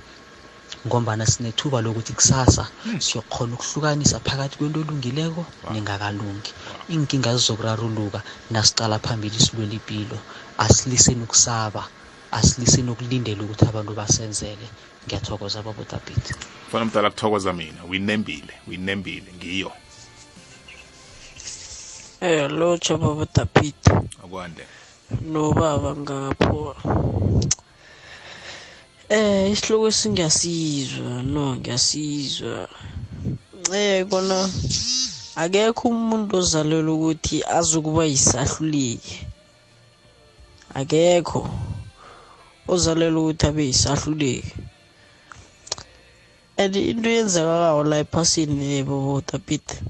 [0.87, 2.65] ngombana sinethuba lokuthi kusasa
[3.05, 6.51] siyokhona ukuhlukanisa phakathi kwento elungileko nengakalungi.
[6.91, 8.21] Iinkinga zizokuraruluka
[8.51, 10.19] nasicala phambili silwela impilo
[10.59, 11.83] asiliseni ukusaba
[12.33, 14.67] asiliseni ukulindela ukuthi abantu basenzele
[15.05, 16.33] ngiyathokoza babodabhithi
[16.69, 17.85] mfana omdala kuthokoza mina.
[17.85, 19.73] Uyinembile uyinembile ngiyo.
[22.21, 24.63] Eh lotsha baba Tapita akwande
[25.33, 26.77] nobaba ngapho.
[29.09, 32.69] Eh isihloko singiyasizwa no ngiyasizwa.
[33.73, 34.37] Eh kona
[35.43, 39.17] akekho umuntu ozalelwe ukuthi azokuba yisahluleki.
[40.77, 41.49] Akekho
[42.69, 44.53] ozalelwe ukuthi abe yisahluleki.
[46.59, 49.81] And into eyenzekakayo la ephasini bobo Tapita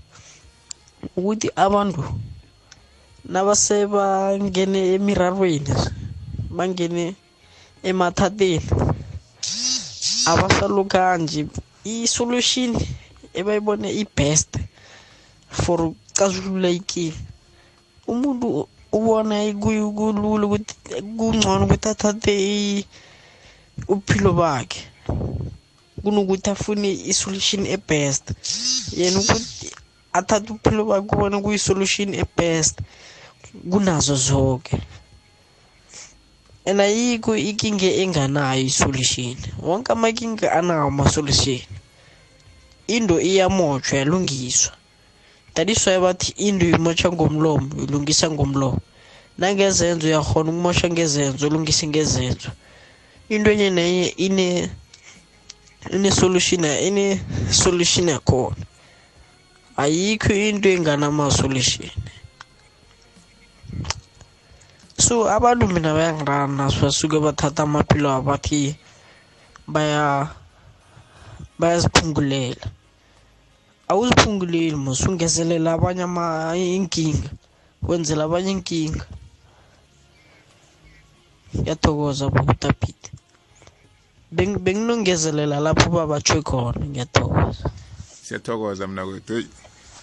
[1.17, 2.03] ukuthi abantu
[3.33, 5.73] nabasebangene emirarweni
[6.57, 7.05] bangene
[7.91, 8.67] emathateni
[10.31, 11.41] abasalukanje
[11.85, 12.71] i-solution
[13.39, 14.51] ebayibone i-best
[15.63, 17.17] for ukucazulula ikinga
[18.11, 18.47] umuntu
[18.93, 20.75] ubona kuyu- kulula ukuthi
[21.17, 22.87] kungcono ukuthi athathe i-
[23.89, 24.81] ubuphilo bakhe
[26.03, 28.25] kunokuthi afune i-solution e-best.
[28.99, 29.69] Yena ukuthi
[30.13, 32.79] athathe ubuphilo bakhe ubona kuyi-solution e-best.
[33.71, 34.79] Kunazo zonke
[36.67, 39.37] and ayikho inkinga enganayo i-solution.
[39.63, 41.61] Wonke amakinga anawo ama-solution.
[42.87, 44.73] Into iyamotshwa yalungiswa.
[45.55, 48.81] That is why bathi into imotshwa ngomlomo ilungisa ngomlomo.
[49.39, 52.51] Nangezenzo uyakhona ukumosha ngezenzo ulungise ngezenzo.
[53.29, 54.71] Into enye nenye ine
[55.91, 58.57] ine-solution ine-solution yakhona.
[59.83, 61.91] Ayikho into enganama-solution
[65.05, 68.77] so abantu mina bayangirana basuke bathatha amaphilo abo bathi
[69.67, 70.29] baya
[71.61, 72.67] bayaziphungulela.
[73.89, 77.31] Awuziphunguleli mos ungezelela abanye ama inkinga
[77.83, 79.05] wenzela abanye inkinga.
[81.55, 83.11] Ngiyathokoza bokutapita
[84.65, 87.67] benginongezelela lapho babatshwe khona ngiyathokoza.
[88.23, 89.37] Siyathokoza mna kwethu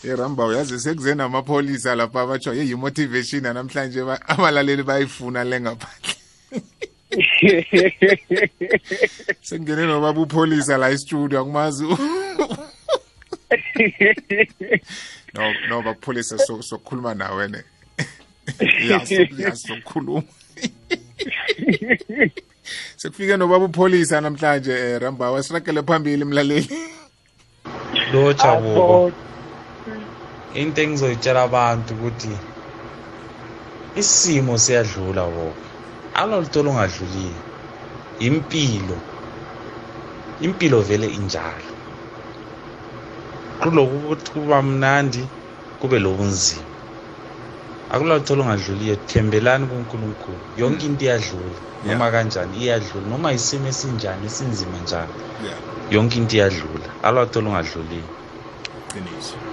[0.01, 6.13] Hey, iramba uyazi sekuzeni amapholisa lapha abatsho ye yi-motivation namhlanje ba- abalaleli bayifuna le ngaphandle.
[9.41, 11.83] Sekungene nobaba upholisa la istudio akumazi
[15.33, 17.63] no no bapholisa so- sokukhuluma nawe ne.
[19.37, 20.23] Yasokukhuluma
[22.97, 26.69] sekufike nobaba upholisa namhlanje eh, ramba wasiragele phambili mlaleli.
[28.13, 29.11] Lotsha buko
[30.53, 32.37] into engizoyitshela abantu ukuthi
[33.95, 35.55] isimo siyadlula bobo
[36.13, 37.35] alolutolo ongadluliyo
[38.19, 38.97] impilo
[40.41, 41.71] impilo vele injalo.
[43.61, 45.27] Kuloku ukuthi kuba mnandi
[45.79, 46.65] kube lobunzima.
[47.91, 50.37] Akulolutolo ongadluliyo thembelani kunkulunkulu.
[50.57, 55.13] Yonke into iyadlula noma kanjani iyadlula noma isimo esinjani esinzima njani
[55.45, 55.59] Yeah.
[55.91, 56.87] yonke into iyadlula.
[57.03, 58.03] Alolutolo ongadluliyo
[58.93, 59.46] qiniso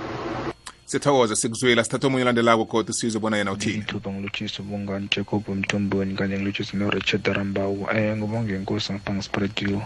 [0.95, 3.79] sithokoza sikuzwela sithatha omunye olandelako kodwa sizwe bona yena uthini.
[3.79, 9.83] Ngithuba ngilotshisa ubungani jacob mtomboni kanye ngilotshisa noricharд arambawu um ngibonge inkosi ngapha ngispredio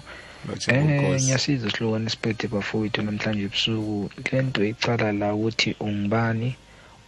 [0.69, 4.11] um ngiyasiza sihlukane isiphethe bafowethu namhlanje ebusuku.
[4.33, 6.49] Le nto icala la ukuthi ungubani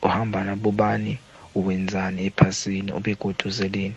[0.02, 1.18] uhamba nabobani
[1.54, 3.96] uwenzani ephasini ubekuduzeleni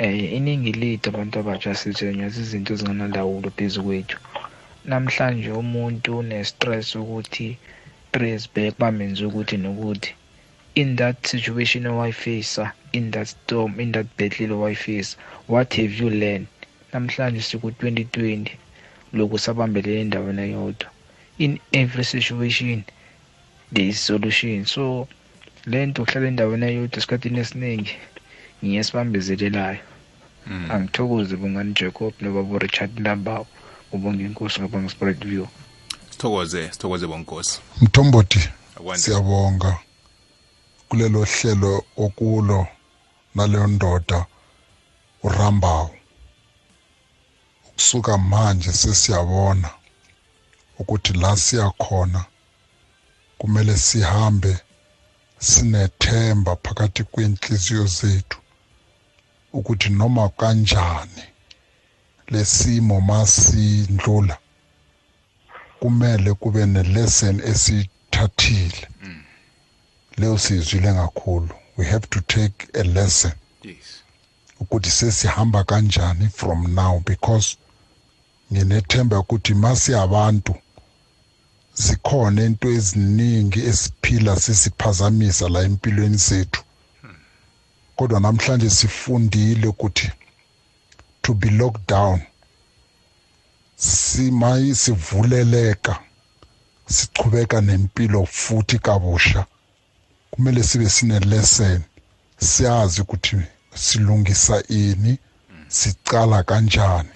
[0.00, 4.18] um iningi lethu abantu abatsha sithenyaza izinto ezinganalawulo phezu kwethu.
[4.84, 7.48] Namhlanje umuntu une-stress ukuthi
[8.12, 10.10] presburg bamenze ukuthi nokuthi
[10.74, 15.16] in that situation owayifisa in that storm in that battle owayifisa
[15.48, 16.46] what have you learned?
[16.92, 18.50] Namhlanje siku-2020
[19.12, 20.88] loku sabambelele endaweni eyodwa.
[21.38, 22.84] In every situation
[23.72, 24.64] there is solution.
[24.64, 25.08] So
[25.66, 27.94] le nto kuhlala endaweni eyodwa esikhathini esiningi
[28.64, 29.82] ngiye sibambezelelayo.
[30.72, 33.46] Angithokoze bungani jacob nobaba richard lambawo
[33.92, 35.46] ubonge inkosi ngapha ngespread view.
[36.20, 37.60] Sithokoze sithokoze bonkosi.
[37.80, 38.40] Mthombothi
[38.94, 39.78] siyabonga
[40.88, 42.66] kulelo hlelo okulo
[43.34, 44.26] naleyo ndoda
[45.22, 45.90] urambawo
[47.68, 49.70] ukusuka manje sesiyabona
[50.78, 52.24] ukuthi la siyakhona
[53.38, 54.58] kumele sihambe
[55.38, 58.38] sinethemba phakathi kwenhliziyo zethu
[59.52, 61.24] ukuthi noma kanjani
[62.28, 64.36] lesimo masindlula.
[65.80, 68.88] Kumele kube nelesson esithathile
[70.18, 73.32] leyo siyizwile kakhulu we have to take a lesson.
[73.62, 74.02] Yes.
[74.60, 77.56] Ukuthi sesihamba kanjani from now because
[78.52, 80.54] nginethemba ukuthi masiyabantu
[81.74, 86.62] zikhona into eziningi esiphila sisiphazamisa la empilweni zethu.
[87.96, 90.12] Kodwa namhlanje sifundile ukuthi
[91.22, 92.20] to be locked down
[93.80, 95.98] simayi sivuleleka
[96.86, 99.46] sichubeka nempilo futhi kabusha.
[100.30, 101.80] Kumele sibe sine lesson
[102.38, 103.36] siyazi ukuthi
[103.74, 105.18] silungisa ini
[105.68, 107.08] sicala kanjani.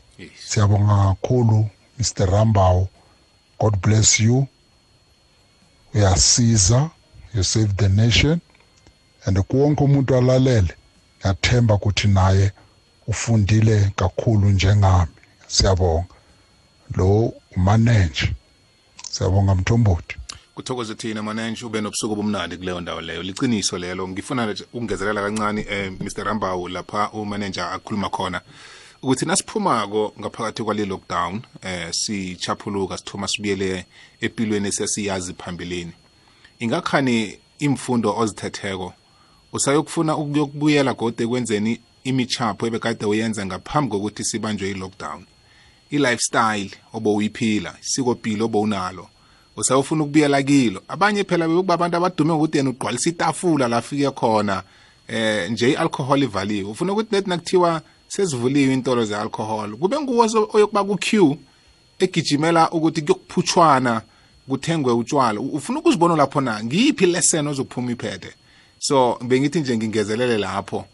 [0.46, 2.86] Siyabonga kakhulu Mr Rambaw
[3.60, 4.46] God bless you.
[5.94, 6.90] Uyasiza
[7.34, 8.40] you save the nation.
[9.26, 10.74] And kuwonke umuntu alalele
[11.20, 12.52] ngiyathemba ukuthi naye
[13.06, 15.12] ufundile kakhulu njengami.
[15.46, 16.14] Siyabonga.
[16.96, 18.34] Lo umanage
[19.10, 20.16] siyabonga mthombothi.
[20.54, 23.22] Kuthokoze thina manenje ube nobusuku obumnandi kuleyo ndawo leyo.
[23.22, 28.40] Liciniso lelo ngifuna ukungezelela kancane eh, Mr Rambawu lapha umanager akhuluma khona
[29.02, 33.86] ukuthi nasiphumako ngaphakathi kwale lockdown eh sichaphuluka sithoma sibuyele
[34.20, 35.92] empilweni esesiyazi phambilini.
[36.58, 38.92] Ingakhani imfundo ozithetheko?
[39.52, 45.24] Usayokufuna ukuyokubuyela gode kwenzeni imichapho ebekade uyenza ngaphambi kokuthi sibanjwe i-lockdown?
[45.90, 49.08] I-lifestyle obowuyiphila isikopilo obowunalo
[49.56, 50.82] usawufuna ukubuyela kilo.
[50.88, 54.62] Abanye phela bekuba abantu abadume ngokuthi yena ugqwalisa itafula la afike khona
[55.08, 56.70] eh nje i-alcohol ivaliwe.
[56.70, 61.36] Ufuna ukuthi nethi nakuthiwa sezivuliwe intolo ze-alcohol kube nguwo oyokuba ku-q
[61.98, 64.02] egijimela ukuthi kuyokuphutshwana
[64.48, 66.64] kuthengwe utshwala ufuna ukuzibona lapho na?
[66.64, 68.32] Ngiyiphi lesson ozokuphuma iphethe
[68.78, 70.84] so bengithi nje ngingezelele lapho.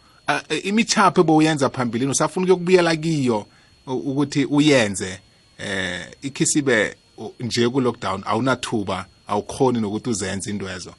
[0.63, 3.47] Imichapho ebowuyenza phambilini usafuna ukuyokubuyela kiyo
[3.87, 5.21] ukuthi uyenze
[5.59, 6.97] eh ikhisibe
[7.41, 10.95] nje ku-lockdown awunathuba awukhoni nokuthi uzenze into ezo.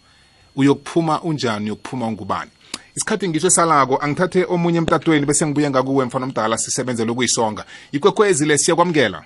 [0.55, 2.51] Uyokuphuma unjani uyokuphuma ungubani?
[2.95, 8.57] Isikhathi ngisho salako angithathe omunye emtatweni bese ngibuye ngakuwe mfana omdala sisebenze lokuyisonga ikwekwezi le
[8.57, 9.23] siyakwamukela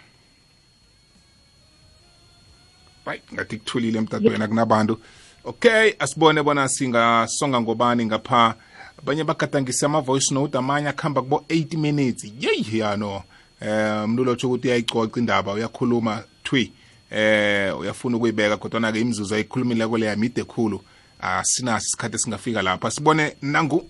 [3.06, 5.00] right ngathi kuthulile emtatweni akunabantu.
[5.44, 8.56] Okay asibone bona singasonga ngobani ngapha.
[9.00, 12.32] Abanye bagadangise ama-voice note amanye akuhamba kubo 8 minutes.
[12.40, 13.24] Yeyi yano.
[13.62, 16.72] Eh umuntu lotsho ukuthi uyayicoca indaba uyakhuluma twi
[17.12, 20.82] eh uyafuna ukuyibeka kodwa ke imzuzu ayikhulumile kwele yamide khulu
[21.20, 22.92] asinaso isikhathi singafika lapha.
[22.92, 23.90] Sibone nangu.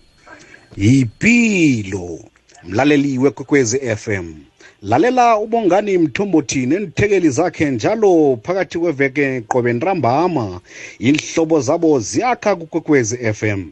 [0.78, 2.20] Yipilo
[2.64, 4.34] mlaleli wekwekwezi FM
[4.82, 10.62] lalela ubongani mthombothi nenithekeli zakhe njalo phakathi kweveke qobe ntambama.
[11.00, 13.72] Inhlobo zabo ziyakha kukwekwezi FM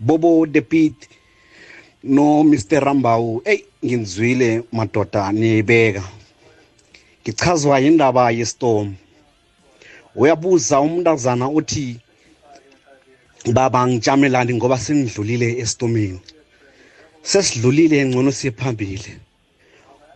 [0.00, 1.08] bobo the beat
[2.04, 6.04] no Mr Rambawu hey nginzwile madoda nibeka.
[7.22, 8.94] Ngichazwa indaba yestorm.
[10.16, 12.00] Uyabuza umntazana uthi
[13.52, 16.20] baba ngijamelani ngoba sengidlulile estomini
[17.22, 19.12] sesidlulile ngcono siphambili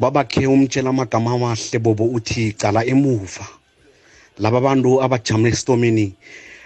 [0.00, 3.46] babakhe umtshela amagama amahle bobo uthi cala emuva.
[4.38, 6.12] Laba bantu abajame estomini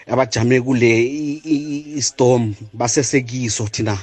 [0.07, 0.91] abajame kule
[2.01, 3.99] istorm basesekiso thina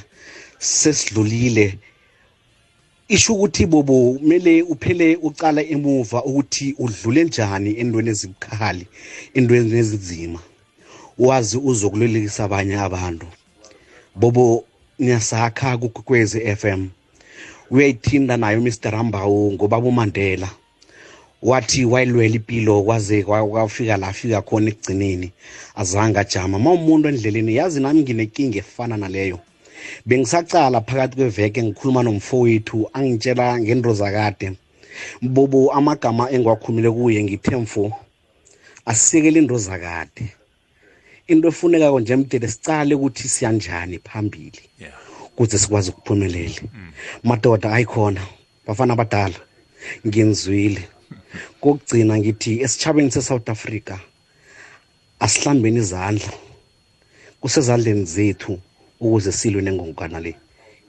[0.58, 1.78] sesidlulile
[3.08, 8.86] isho ukuthi bobo kumele uphele ucala emuva ukuthi udlule njani endweni ezibukhali
[9.34, 10.40] endweni ezinzima.
[11.18, 13.26] Wazi uzokulelekisa abanye abantu.
[14.16, 14.64] Bobo
[14.98, 16.88] niyasakha kukwezi FM
[17.70, 20.48] uyayithinda nayo Mr Rambawu ngoba uMandela
[21.42, 25.32] wathi wayilwela impilo kwaze kwafika la afika khona ekugcineni.
[25.76, 26.58] Azange ajama.
[26.58, 29.38] Ma umuntu endleleni yazi nami nginenkinga efana naleyo.
[30.06, 34.46] Bengisacala phakathi kweveke ngikhuluma nomfowethu angitshela ngento zakade
[35.22, 37.92] bobo amagama engiwakhulumile kuye ngithe mfo
[38.90, 40.24] asisekele into zakade
[41.26, 44.62] into efunekako nje mdele sicale ukuthi siyanjani phambili
[45.36, 46.62] kuze sikwazi ukuphumelela
[47.24, 48.22] madoda ayikhona
[48.66, 49.38] bafana abadala
[50.06, 50.82] ngenzwile
[51.60, 53.94] kokugcina ngithi esitshabeni se-south africa
[55.24, 56.32] asihlambeni izandla
[57.40, 58.52] kusezandleni zethu.
[59.04, 60.34] Ukuze silwe nengongana le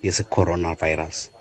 [0.03, 1.31] yese-coronavirus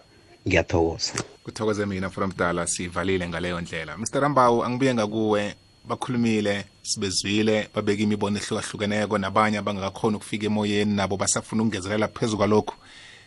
[0.46, 1.14] ngiyathokoza.
[1.44, 3.96] Kuthokoze mina from mdala sivalile ngaleyo ndlela.
[3.96, 5.54] Mr rambawu angibuye ngakuwe
[5.88, 12.74] bakhulumile sibezwile babeka imibono ehlukahlukeneko nabanye abangakakhona ukufika emoyeni nabo basafuna ukungezelela phezu kwalokhu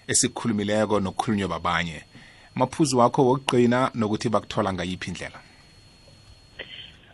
[0.08, 2.02] esikukhulumileko nokukhulunywe babanye.
[2.56, 5.40] Maphuzu wakho wokugqina nokuthi bakuthola ngayiphi indlela?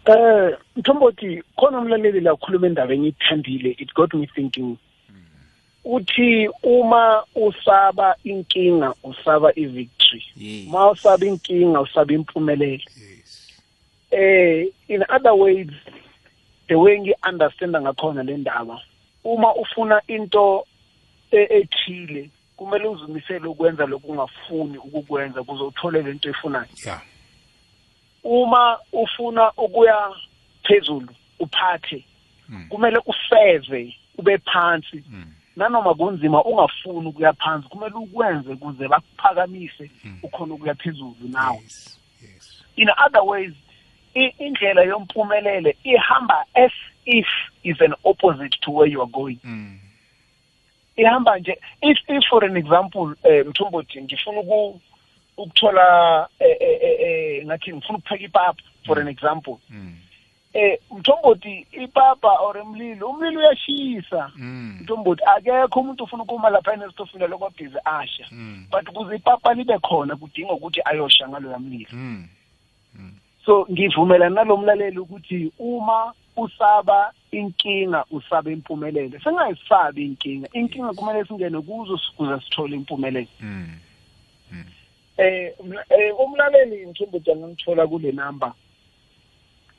[0.06, 4.78] Eh mthombothi khona umlaleli la ukhuluma endabeni ithandile it got me thinking.
[5.86, 10.24] Uthi uma usaba inkinga usaba i-victory
[10.68, 12.84] uma usaba inkinga usaba impumelelo
[14.12, 15.72] eh in other ways
[16.68, 18.82] the way ngi-understanda ngakhona le ndaba
[19.24, 20.66] uma ufuna into
[21.32, 27.02] ethile kumele uzimisele ukwenza lokhu ungafuni ukukwenza ukuze uthole le nto efunayo yeah.
[28.24, 30.16] uma ufuna ukuya
[30.64, 32.06] phezulu uphathe
[32.50, 32.66] mm.
[32.70, 35.34] kumele useve ube phansi mm.
[35.56, 40.20] Nanoma kunzima ungafuni ukuya phansi kumele ukwenze ukuze bakuphakamise mm.
[40.24, 42.00] ukhona ukuya phezulu nawe yes.
[42.22, 42.64] yes.
[42.76, 43.54] in other ways
[44.14, 46.72] indlela yompumelele ihamba as
[47.06, 47.28] if
[47.64, 49.80] is an opposite to where you are going mm.
[50.96, 54.82] ihamba nje if if for an example eh mthombothi ngifuna uku
[55.38, 59.58] ukuthola eh, eh, eh, eh ngathi ngifuna ukupheka ipapa for an example
[60.54, 64.32] eh mthombothi ipapa or umlilo umlilo uyashisa.
[64.82, 68.26] Mthombothi akekho umuntu ufuna ukuma lapha enesitofini lokho busy asha
[68.72, 71.90] but kuze ipapa libe khona kudinga ukuthi ayosha ngaloya mlilo.
[73.46, 79.20] So ngivumelana nalomlaleli ukuthi uma usaba inkinga usaba impumelelo.
[79.20, 80.48] Singayisabi inkinga.
[80.54, 83.28] Inkinga kumele singene kuzo ukuze sithole impumelelo.
[85.18, 85.54] Eh
[85.90, 88.54] eh, umlaleli mthombothi angangithola kule number.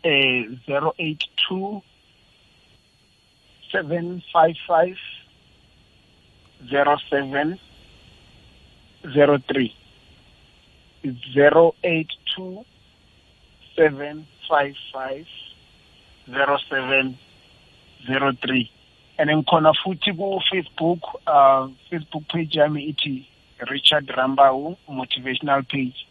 [0.05, 1.83] 082
[3.73, 4.97] 755
[6.71, 7.59] 07
[9.05, 9.75] 03
[11.35, 12.65] 082
[13.77, 15.27] 755
[16.27, 17.19] 07
[18.07, 18.71] 03
[19.19, 23.27] and ngikhona futhi ku Facebook uh Facebook page yami ithi
[23.71, 26.07] Richard Rambau motivational page.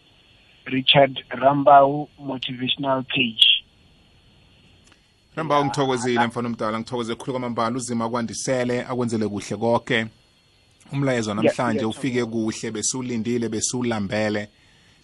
[0.65, 3.52] Richard Rambau motivational page
[5.35, 7.77] namba ngithokozile mfana omdala ngithokoze khulu kwamambala.
[7.77, 10.07] Uzima kwandisele akwenzele kuhle konke
[10.91, 14.49] umlayezo namhlanje ufike kuhle besulindile besulambele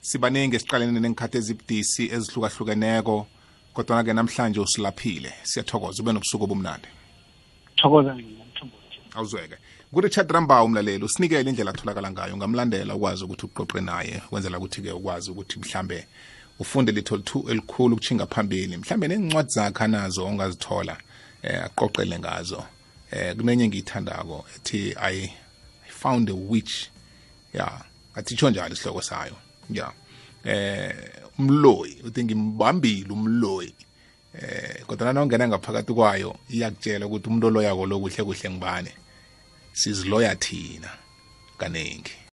[0.02, 3.28] sibaningi esiqalene nengikhathi ezibudisi ezihlukahlukeneko
[3.74, 5.32] kodwa-ke namhlanje usilaphile.
[5.44, 6.88] Siyathokoza ube nobusuku obumnandi.
[7.76, 8.16] Thokoza
[9.16, 9.58] awuzweke.
[9.94, 15.32] Ngurichard rambau umlaleli usinikele indlela atholakala ngayo ungamlandela ukwazi ukuthi uqoqe naye wenzela ukuthi-ke ukwazi
[15.32, 16.08] ukuthi mhlambe
[16.60, 18.78] ufunde litho elikhulu ukuchinga phambili.
[18.78, 20.98] Mhlambe nencwadi zakhe anazo ongazithola
[21.44, 22.64] eh aqoqele ngazo.
[23.12, 25.32] Eh kunenye engiyithandako ethi i
[25.88, 26.88] found a witch.
[27.54, 27.82] Ya
[28.16, 29.36] atitsho njalo isihloko sayo.
[29.70, 29.92] Ya
[30.44, 30.96] eh
[31.40, 33.74] umloyi uthi ngimbambile umloyi.
[34.42, 38.94] Eh kodwa nawungena ngaphakathi kwayo iyakutshela ukuthi umuntu oloyako lokuhle kuhle ngibane
[39.74, 40.90] siziloya thina
[41.58, 42.12] kaningi